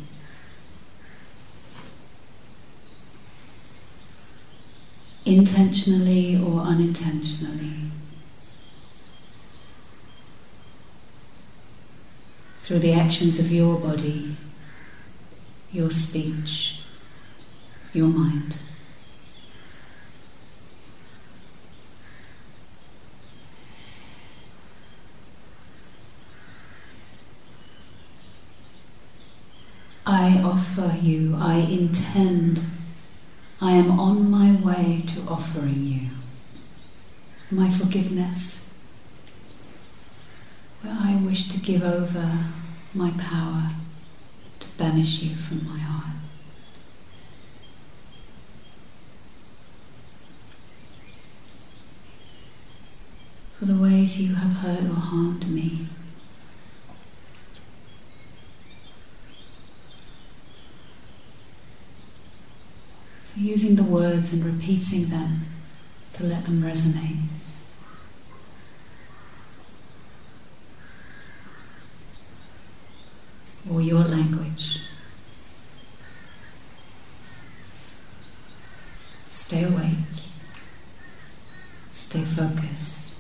Intentionally 5.27 6.41
or 6.41 6.61
unintentionally. 6.61 7.91
Through 12.63 12.79
the 12.79 12.93
actions 12.93 13.41
of 13.41 13.51
your 13.51 13.81
body, 13.81 14.37
your 15.73 15.91
speech, 15.91 16.83
your 17.93 18.07
mind. 18.07 18.57
I 30.07 30.41
offer 30.41 30.97
you, 31.03 31.37
I 31.37 31.57
intend, 31.57 32.61
I 33.61 33.73
am 33.73 33.99
on 33.99 34.31
my 34.31 34.53
way 34.53 35.03
to 35.09 35.21
offering 35.23 35.87
you 35.87 36.11
my 37.51 37.71
forgiveness, 37.71 38.61
where 40.83 40.95
I 41.01 41.17
wish 41.17 41.49
to 41.53 41.59
give 41.59 41.83
over 41.83 42.39
my 42.93 43.11
power 43.13 43.71
to 44.61 44.67
banish 44.77 45.23
you 45.23 45.37
from 45.37 45.67
my 45.67 45.79
heart. 45.79 46.17
For 53.59 53.65
the 53.65 53.77
ways 53.81 54.21
you 54.21 54.35
have 54.35 54.57
hurt 54.57 54.91
or 54.91 54.95
harmed 54.97 55.49
me. 55.49 55.89
Using 63.37 63.77
the 63.77 63.83
words 63.83 64.33
and 64.33 64.45
repeating 64.45 65.09
them 65.09 65.43
to 66.15 66.25
let 66.25 66.45
them 66.45 66.63
resonate. 66.63 67.23
Or 73.71 73.83
your 73.83 74.05
language. 74.05 74.81
Stay 79.31 79.65
awake. 79.65 79.97
Stay 81.93 82.23
focused. 82.23 83.15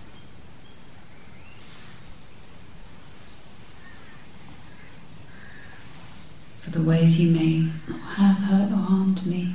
For 6.62 6.70
the 6.70 6.82
ways 6.82 7.18
you 7.20 7.32
may 7.32 7.68
have 8.16 8.38
hurt 8.38 8.72
or 8.72 8.76
harmed 8.76 9.26
me. 9.26 9.54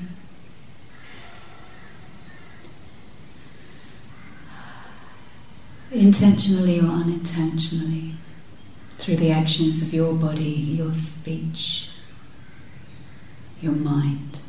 Intentionally 5.92 6.80
or 6.80 6.86
unintentionally, 6.86 8.14
through 8.98 9.18
the 9.18 9.32
actions 9.32 9.82
of 9.82 9.94
your 9.94 10.14
body, 10.14 10.44
your 10.44 10.94
speech, 10.94 11.90
your 13.62 13.74
mind. 13.74 14.40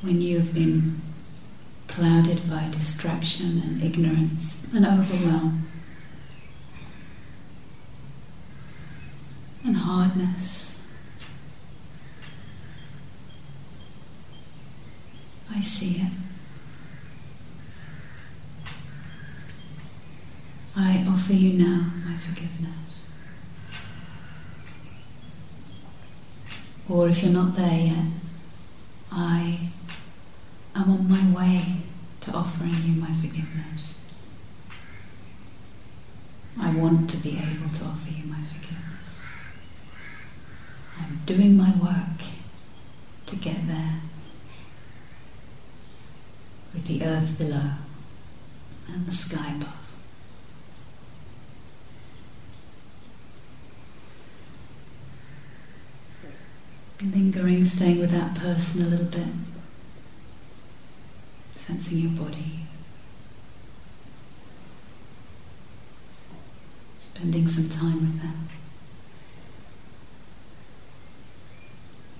When 0.00 0.20
you 0.20 0.38
have 0.38 0.52
been 0.52 1.00
clouded 1.86 2.50
by 2.50 2.68
distraction 2.70 3.62
and 3.64 3.82
ignorance 3.82 4.66
and 4.74 4.84
overwhelm, 4.84 5.66
and 9.64 9.76
hardness. 9.76 10.78
I 15.50 15.60
see 15.60 16.02
it. 16.02 16.12
I 20.76 21.06
offer 21.08 21.32
you 21.32 21.52
now 21.64 21.92
my 22.04 22.16
forgiveness. 22.16 22.70
Or 26.88 27.08
if 27.08 27.13
you're 27.24 27.32
not 27.32 27.56
there 27.56 27.78
yet, 27.78 28.04
I 29.10 29.70
am 30.74 30.90
on 30.90 31.08
my 31.08 31.40
way 31.40 31.76
to 32.20 32.30
offering 32.32 32.74
you 32.84 33.00
my 33.00 33.12
forgiveness. 33.14 33.94
I 36.60 36.70
want 36.74 37.08
to 37.10 37.16
be 37.16 37.30
able 37.30 37.70
to 37.78 37.84
offer 37.84 38.10
you 38.10 38.24
my 38.26 38.40
forgiveness. 38.42 39.08
I'm 41.00 41.20
doing 41.24 41.56
my 41.56 41.70
work 41.76 42.26
to 43.26 43.36
get 43.36 43.66
there 43.68 44.00
with 46.74 46.86
the 46.86 47.04
earth 47.04 47.38
below 47.38 47.70
and 48.88 49.06
the 49.06 49.12
sky 49.12 49.54
above. 49.56 49.84
Staying 57.64 58.00
with 58.00 58.10
that 58.10 58.34
person 58.34 58.82
a 58.82 58.86
little 58.86 59.06
bit, 59.06 59.26
sensing 61.56 61.98
your 61.98 62.10
body, 62.12 62.66
spending 66.98 67.48
some 67.48 67.68
time 67.68 68.00
with 68.00 68.22
them. 68.22 68.48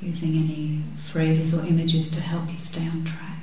using 0.01 0.37
any 0.37 0.83
phrases 1.11 1.55
or 1.55 1.65
images 1.65 2.11
to 2.11 2.21
help 2.21 2.51
you 2.53 2.59
stay 2.59 2.87
on 2.87 3.05
track. 3.05 3.35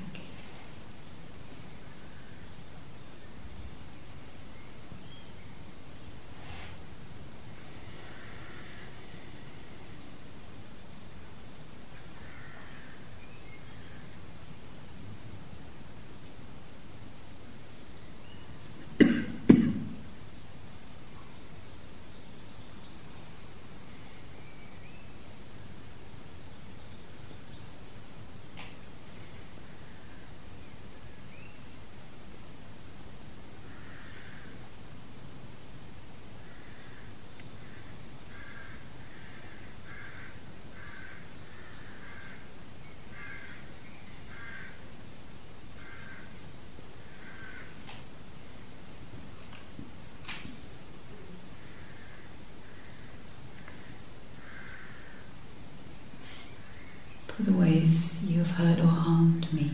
for 57.41 57.51
the 57.51 57.57
ways 57.81 58.17
you 58.27 58.39
have 58.39 58.51
hurt 58.51 58.79
or 58.79 58.87
harmed 58.87 59.51
me. 59.53 59.71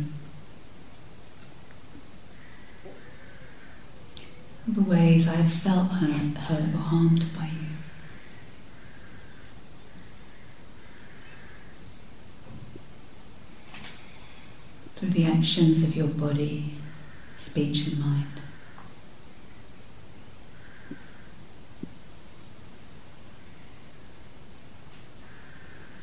The 4.68 4.82
ways 4.82 5.28
I 5.28 5.36
have 5.36 5.52
felt 5.52 5.88
hurt, 5.88 6.38
hurt 6.38 6.74
or 6.74 6.78
harmed 6.78 7.26
by 7.38 7.46
you. 7.46 7.52
Through 14.96 15.10
the 15.10 15.26
actions 15.26 15.84
of 15.84 15.96
your 15.96 16.08
body, 16.08 16.74
speech, 17.36 17.88
and 17.88 18.00
mind. 18.00 18.26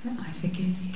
I 0.06 0.32
forgive 0.32 0.60
you. 0.60 0.94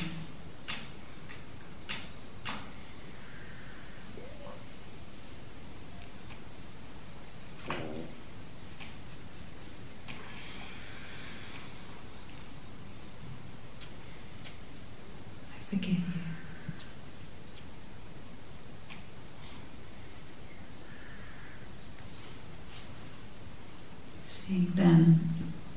Seeing 24.47 24.73
them 24.75 25.29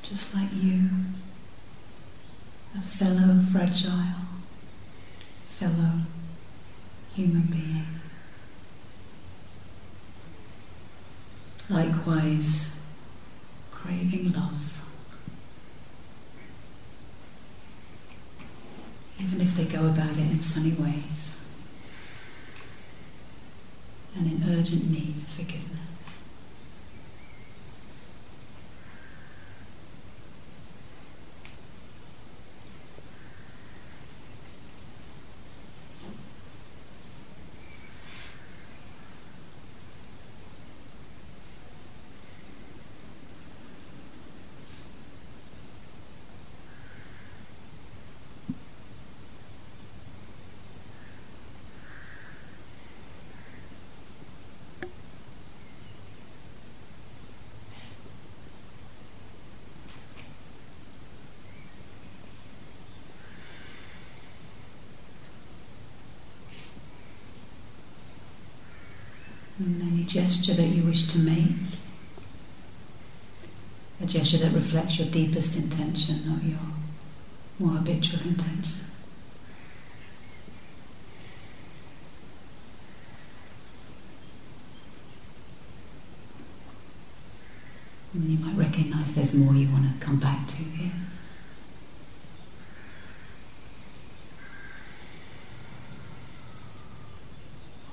just 0.02 0.34
like 0.34 0.48
you, 0.54 0.90
a 2.78 2.82
fellow 2.82 3.42
fragile, 3.72 4.04
fellow 5.48 6.02
human 7.16 7.44
being. 7.44 7.86
Likewise, 11.70 12.76
craving 13.72 14.34
love. 14.34 14.82
Even 19.20 19.40
if 19.40 19.56
they 19.56 19.66
go 19.66 19.88
about 19.88 20.12
it 20.12 20.20
in 20.20 20.40
funny 20.40 20.72
ways 20.72 21.30
and 24.16 24.28
in 24.28 24.58
urgent 24.58 24.90
need 24.92 25.16
of 25.18 25.28
forgiveness. 25.30 25.78
And 69.64 69.80
gesture 70.02 70.54
that 70.54 70.68
you 70.68 70.84
wish 70.84 71.08
to 71.12 71.20
make, 71.20 71.56
a 74.02 74.06
gesture 74.06 74.38
that 74.38 74.54
reflects 74.54 74.98
your 75.00 75.08
deepest 75.10 75.56
intention, 75.56 76.22
not 76.28 76.44
your 76.44 76.60
more 77.60 77.78
habitual 77.78 78.22
intention. 78.22 78.82
And 88.14 88.30
you 88.30 88.38
might 88.46 88.58
recognize 88.58 89.14
there's 89.14 89.34
more 89.34 89.54
you 89.54 89.70
want 89.70 89.86
to 90.00 90.06
come 90.06 90.20
back 90.20 90.46
to 90.48 90.56
here. 90.56 90.92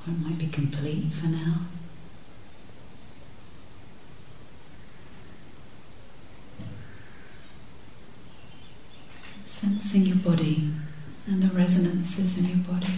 Or 0.04 0.12
it 0.12 0.18
might 0.18 0.38
be 0.38 0.48
complete 0.48 1.12
for 1.12 1.26
now. 1.28 1.60
Sensing 9.46 10.06
your 10.06 10.16
body 10.16 10.70
and 11.26 11.42
the 11.42 11.48
resonances 12.18 12.38
in 12.38 12.46
your 12.46 12.66
body. 12.66 12.92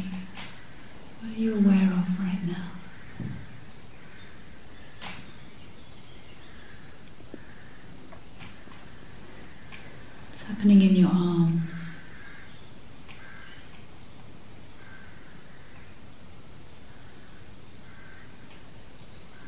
What 1.21 1.37
are 1.37 1.41
you 1.41 1.57
aware 1.57 1.93
of 1.93 2.21
right 2.21 2.41
now? 2.47 2.71
What's 10.31 10.43
happening 10.45 10.81
in 10.83 10.97
your 10.97 11.11
arms? 11.11 11.97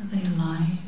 Are 0.00 0.06
they 0.06 0.26
alive? 0.26 0.78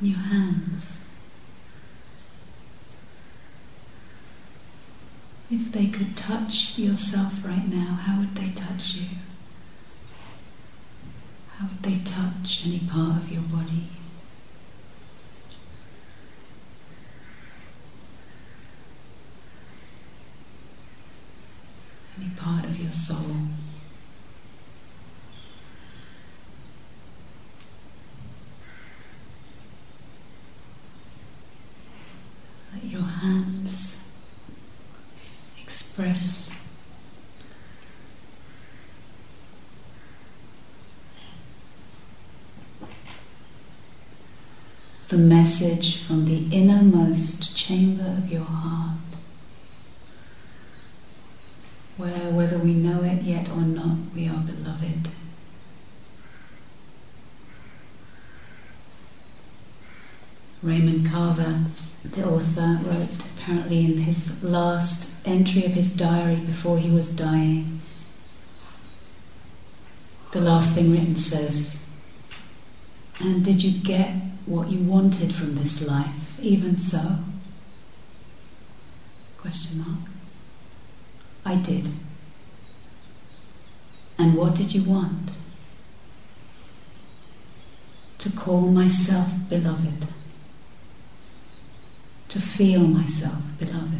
And 0.00 0.10
your 0.10 0.18
hands. 0.18 0.84
If 5.60 5.72
they 5.72 5.88
could 5.88 6.16
touch 6.16 6.78
yourself 6.78 7.44
right 7.44 7.68
now, 7.68 7.98
how 8.04 8.20
would 8.20 8.34
they 8.36 8.50
touch 8.50 8.94
you? 8.94 9.08
How 11.56 11.66
would 11.66 11.82
they 11.82 11.98
touch 12.04 12.62
any 12.64 12.78
part 12.78 13.16
of 13.16 13.32
your 13.32 13.42
body? 13.42 13.88
Any 22.16 22.30
part 22.36 22.64
of 22.64 22.78
your 22.80 22.92
soul? 22.92 23.48
Let 32.72 32.84
your 32.84 33.02
hands 33.02 33.57
express 35.98 36.50
the 45.08 45.16
message 45.16 46.04
from 46.04 46.24
the 46.24 46.54
innermost 46.54 47.56
chamber 47.56 48.14
of 48.16 48.30
your 48.30 48.44
heart, 48.44 48.98
where, 51.96 52.30
whether 52.30 52.58
we 52.58 52.74
know 52.74 53.02
it 53.02 53.22
yet 53.22 53.48
or 53.48 53.62
not, 53.62 53.96
we 54.14 54.28
are 54.28 54.38
beloved. 54.38 55.08
Raymond 60.62 61.10
Carver, 61.10 61.64
the 62.04 62.24
author, 62.24 62.78
wrote 62.84 63.08
apparently 63.36 63.84
in 63.84 63.98
his 63.98 64.42
last 64.44 65.07
entry 65.28 65.64
of 65.64 65.72
his 65.72 65.90
diary 65.90 66.36
before 66.36 66.78
he 66.78 66.90
was 66.90 67.08
dying. 67.08 67.80
The 70.32 70.40
last 70.40 70.72
thing 70.72 70.90
written 70.90 71.16
says, 71.16 71.82
And 73.20 73.44
did 73.44 73.62
you 73.62 73.82
get 73.82 74.10
what 74.46 74.70
you 74.70 74.78
wanted 74.80 75.34
from 75.34 75.54
this 75.56 75.86
life, 75.86 76.38
even 76.40 76.76
so? 76.76 77.18
Question 79.38 79.78
mark. 79.78 80.10
I 81.44 81.56
did. 81.56 81.88
And 84.18 84.34
what 84.34 84.54
did 84.54 84.74
you 84.74 84.82
want? 84.82 85.30
To 88.18 88.30
call 88.30 88.62
myself 88.62 89.28
beloved 89.48 90.08
to 92.28 92.40
feel 92.40 92.80
myself 92.80 93.42
beloved 93.58 93.97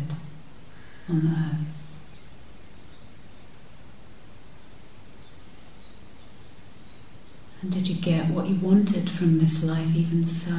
on 1.09 1.27
earth. 1.27 1.67
And 7.61 7.73
did 7.73 7.89
you 7.89 7.97
get 7.97 8.29
what 8.29 8.47
you 8.47 8.57
wanted 8.57 9.11
from 9.11 9.39
this 9.39 9.65
life, 9.65 9.95
even 9.95 10.27
so? 10.27 10.53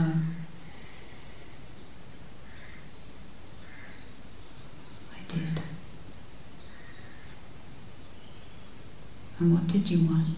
I 5.14 5.22
did. 5.28 5.62
And 9.40 9.54
what 9.54 9.68
did 9.68 9.90
you 9.90 10.06
want? 10.08 10.36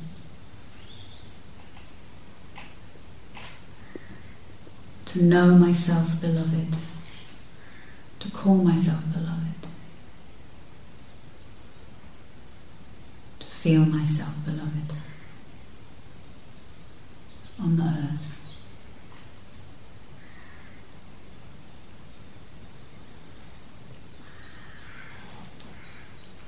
To 5.05 5.23
know 5.23 5.57
myself 5.57 6.21
beloved 6.21 6.77
to 8.21 8.29
call 8.29 8.55
myself 8.55 9.01
beloved, 9.11 9.67
to 13.39 13.47
feel 13.61 13.85
myself 13.85 14.33
beloved 14.43 14.91
on 17.59 17.77
the 17.77 17.83
earth. 17.83 18.19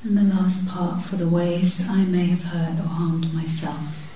And 0.02 0.18
the 0.18 0.24
last 0.24 0.68
part 0.68 1.06
for 1.06 1.18
the 1.18 1.28
ways 1.28 1.80
I 1.88 1.98
may 1.98 2.26
have 2.26 2.46
hurt 2.46 2.84
or 2.84 2.88
harmed 2.88 3.32
myself, 3.32 4.10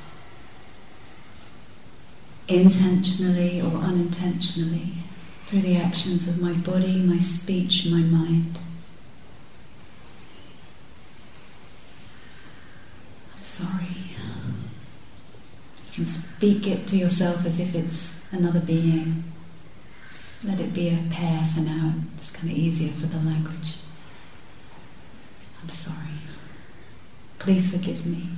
intentionally 2.48 3.62
or 3.62 3.78
unintentionally 3.78 4.94
through 5.46 5.62
the 5.62 5.78
actions 5.78 6.28
of 6.28 6.42
my 6.42 6.54
body, 6.54 7.00
my 7.04 7.20
speech, 7.20 7.86
my 7.86 8.02
mind. 8.02 8.58
Speak 16.38 16.68
it 16.68 16.86
to 16.86 16.96
yourself 16.96 17.44
as 17.48 17.60
if 17.60 17.74
it's 17.74 18.14
another 18.32 18.60
being. 18.60 19.24
Let 20.44 20.60
it 20.60 20.72
be 20.72 20.90
a 20.90 21.00
pair 21.10 21.44
for 21.52 21.62
now. 21.62 21.96
It's 22.16 22.30
kind 22.30 22.52
of 22.52 22.56
easier 22.56 22.94
for 22.94 23.08
the 23.08 23.18
language. 23.18 23.78
I'm 25.60 25.70
sorry. 25.70 26.20
Please 27.40 27.72
forgive 27.72 28.06
me. 28.06 28.30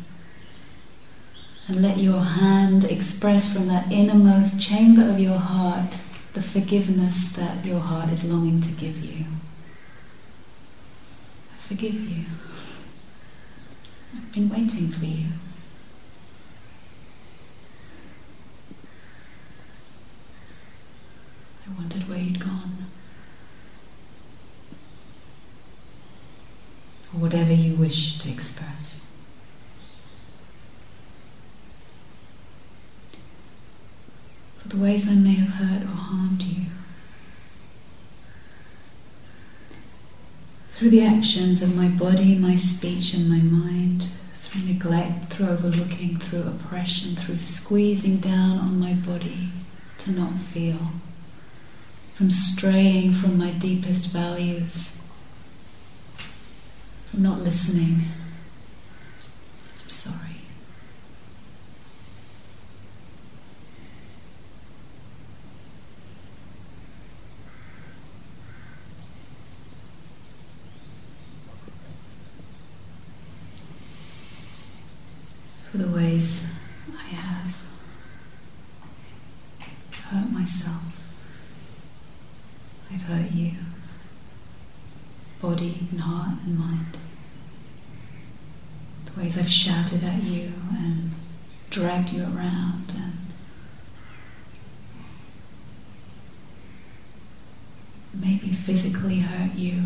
And 1.67 1.81
let 1.81 1.97
your 1.97 2.21
hand 2.21 2.85
express 2.85 3.51
from 3.51 3.67
that 3.67 3.91
innermost 3.91 4.61
chamber 4.61 5.09
of 5.09 5.19
your 5.19 5.37
heart 5.37 5.93
the 6.31 6.41
forgiveness 6.41 7.33
that 7.33 7.65
your 7.65 7.81
heart 7.81 8.09
is 8.11 8.23
longing 8.23 8.61
to 8.61 8.71
give 8.71 9.03
you. 9.03 9.25
I 11.53 11.57
forgive 11.57 11.95
you. 11.95 12.23
I've 14.15 14.31
been 14.31 14.47
waiting 14.47 14.87
for 14.87 15.03
you. 15.03 15.25
I 21.69 21.77
wondered 21.79 22.07
where 22.09 22.17
you'd 22.17 22.39
gone. 22.39 22.87
Or 27.13 27.19
whatever 27.19 27.53
you 27.53 27.75
wish 27.75 28.17
to 28.19 28.29
express. 28.29 29.01
For 34.59 34.67
the 34.69 34.77
ways 34.77 35.07
I 35.07 35.13
may 35.13 35.35
have 35.35 35.55
hurt 35.55 35.83
or 35.83 35.95
harmed 35.95 36.41
you. 36.41 36.65
Through 40.69 40.91
the 40.91 41.03
actions 41.05 41.61
of 41.61 41.75
my 41.75 41.87
body, 41.89 42.35
my 42.35 42.55
speech, 42.55 43.13
and 43.13 43.29
my 43.29 43.39
mind, 43.41 44.07
through 44.41 44.61
neglect, 44.61 45.25
through 45.25 45.49
overlooking, 45.49 46.17
through 46.17 46.43
oppression, 46.43 47.15
through 47.15 47.39
squeezing 47.39 48.17
down 48.17 48.57
on 48.57 48.79
my 48.79 48.93
body 48.93 49.49
to 49.99 50.11
not 50.11 50.37
feel 50.39 50.77
from 52.19 52.29
straying 52.29 53.13
from 53.13 53.37
my 53.37 53.49
deepest 53.51 54.07
values, 54.07 54.89
from 57.09 57.23
not 57.23 57.39
listening. 57.39 58.01
I'm 59.81 59.89
sorry. 59.89 60.17
For 75.71 75.77
the 75.77 75.87
ways 75.87 76.41
I 76.97 77.03
have 77.15 77.55
hurt 80.09 80.29
myself. 80.33 80.81
I've 82.91 83.01
hurt 83.03 83.31
you, 83.33 83.51
body 85.39 85.87
and 85.91 86.01
heart 86.01 86.39
and 86.43 86.57
mind. 86.57 86.97
The 89.05 89.21
ways 89.21 89.37
I've 89.37 89.47
shouted 89.47 90.03
at 90.03 90.23
you 90.23 90.51
and 90.71 91.11
dragged 92.09 92.13
you 92.13 92.37
around 92.37 92.85
and 92.95 93.13
maybe 98.13 98.53
physically 98.53 99.19
hurt 99.19 99.55
you. 99.55 99.83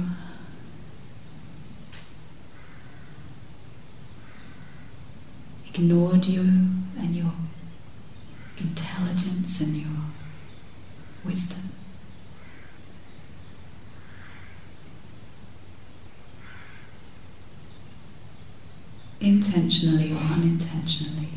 Ignored 5.73 6.25
you 6.25 6.41
and 6.99 7.15
your 7.15 7.33
intelligence 8.59 9.59
and 9.61 9.77
your 9.77 9.89
wisdom. 11.25 11.59
intentionally 19.19 20.11
or 20.11 20.17
unintentionally. 20.17 21.29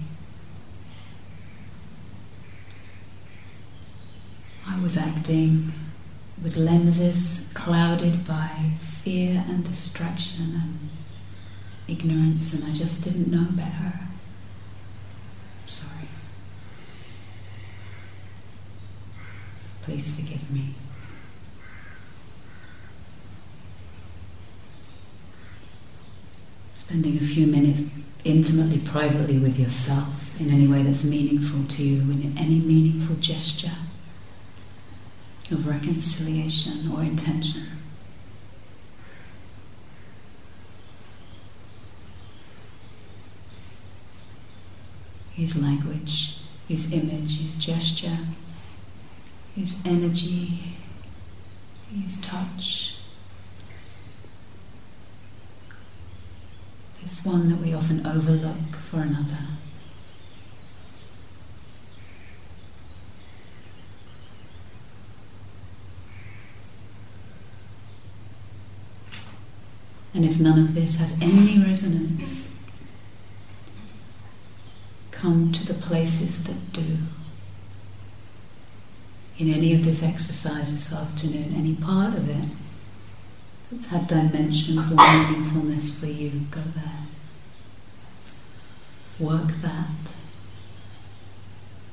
I 4.77 4.83
was 4.83 4.97
with 5.29 6.57
lenses 6.57 7.45
clouded 7.53 8.25
by 8.25 8.71
fear 9.03 9.45
and 9.49 9.65
distraction 9.65 10.55
and 10.55 10.89
ignorance, 11.89 12.53
and 12.53 12.63
I 12.65 12.73
just 12.73 13.03
didn't 13.03 13.29
know 13.29 13.49
better. 13.51 13.93
Sorry. 15.67 16.09
Please 19.83 20.15
forgive 20.15 20.51
me. 20.53 20.75
spending 26.79 27.17
a 27.17 27.21
few 27.21 27.49
minutes 27.49 27.83
intimately, 28.23 28.79
privately 28.79 29.39
with 29.41 29.59
yourself 29.59 30.41
in 30.41 30.51
any 30.51 30.69
way 30.69 30.85
that's 30.85 31.03
meaningful 31.03 31.65
to 31.65 31.83
you, 31.83 32.01
in 32.13 32.39
any 32.39 32.61
meaningful 32.61 33.17
gesture 33.17 33.73
of 35.51 35.67
reconciliation 35.67 36.91
or 36.91 37.03
intention. 37.03 37.67
Use 45.37 45.57
language, 45.61 46.39
use 46.67 46.91
image, 46.93 47.31
use 47.33 47.55
gesture, 47.55 48.19
use 49.55 49.75
energy, 49.85 50.77
use 51.93 52.21
touch. 52.21 52.97
It's 57.05 57.25
one 57.25 57.49
that 57.51 57.61
we 57.61 57.73
often 57.75 58.05
overlook 58.07 58.75
for 58.91 59.01
another. 59.01 59.56
And 70.17 70.25
if 70.25 70.41
none 70.41 70.59
of 70.59 70.75
this 70.75 70.97
has 70.97 71.13
any 71.21 71.59
resonance, 71.59 72.49
come 75.11 75.53
to 75.53 75.67
the 75.67 75.75
places 75.75 76.43
that 76.45 76.73
do. 76.73 76.97
In 79.37 79.53
any 79.53 79.75
of 79.75 79.85
this 79.85 80.03
exercise 80.03 80.73
this 80.73 80.91
afternoon, 80.91 81.55
any 81.55 81.75
part 81.75 82.15
of 82.15 82.31
it 82.31 82.49
that's 83.71 83.89
had 83.89 84.09
dimensions 84.09 84.91
of 84.91 84.97
meaningfulness 84.97 85.91
for 85.91 86.07
you, 86.07 86.31
go 86.51 86.63
there. 86.75 87.03
Work 89.19 89.49
that. 89.61 89.93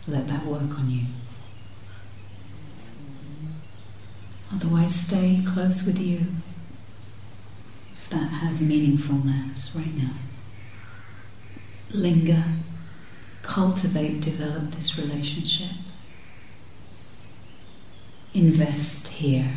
Let 0.07 0.30
that 0.30 0.45
work 0.45 0.80
on 0.80 0.89
you. 0.89 1.07
Otherwise, 4.53 4.95
stay 4.95 5.41
close 5.45 5.84
with 5.84 5.99
you 5.99 6.21
that 8.14 8.30
has 8.30 8.59
meaningfulness 8.59 9.76
right 9.76 9.95
now. 9.95 10.14
Linger, 11.91 12.45
cultivate, 13.41 14.22
develop 14.22 14.72
this 14.72 14.97
relationship. 14.97 15.76
Invest 18.34 19.07
here. 19.07 19.53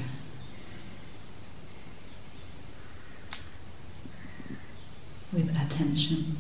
with 5.37 5.51
attention, 5.51 6.39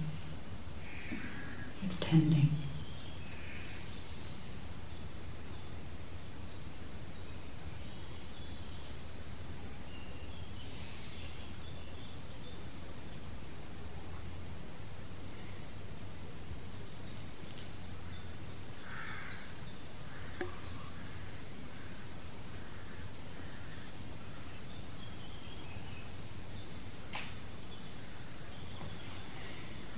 with 1.83 2.01
tending. 2.01 2.49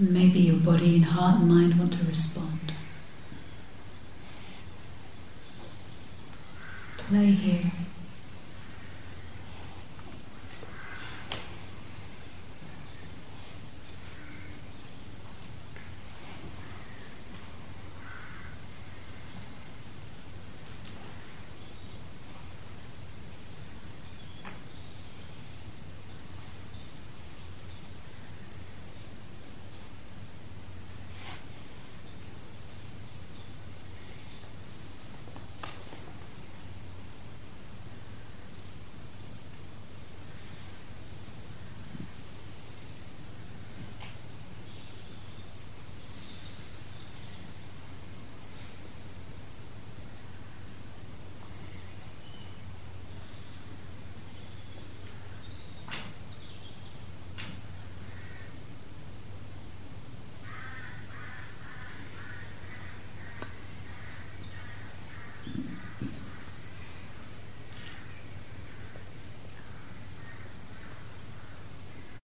Maybe 0.01 0.39
your 0.39 0.59
body 0.59 0.95
and 0.95 1.05
heart 1.07 1.41
and 1.41 1.49
mind 1.49 1.77
want 1.77 1.93
to 1.95 2.05
respond. 2.05 2.58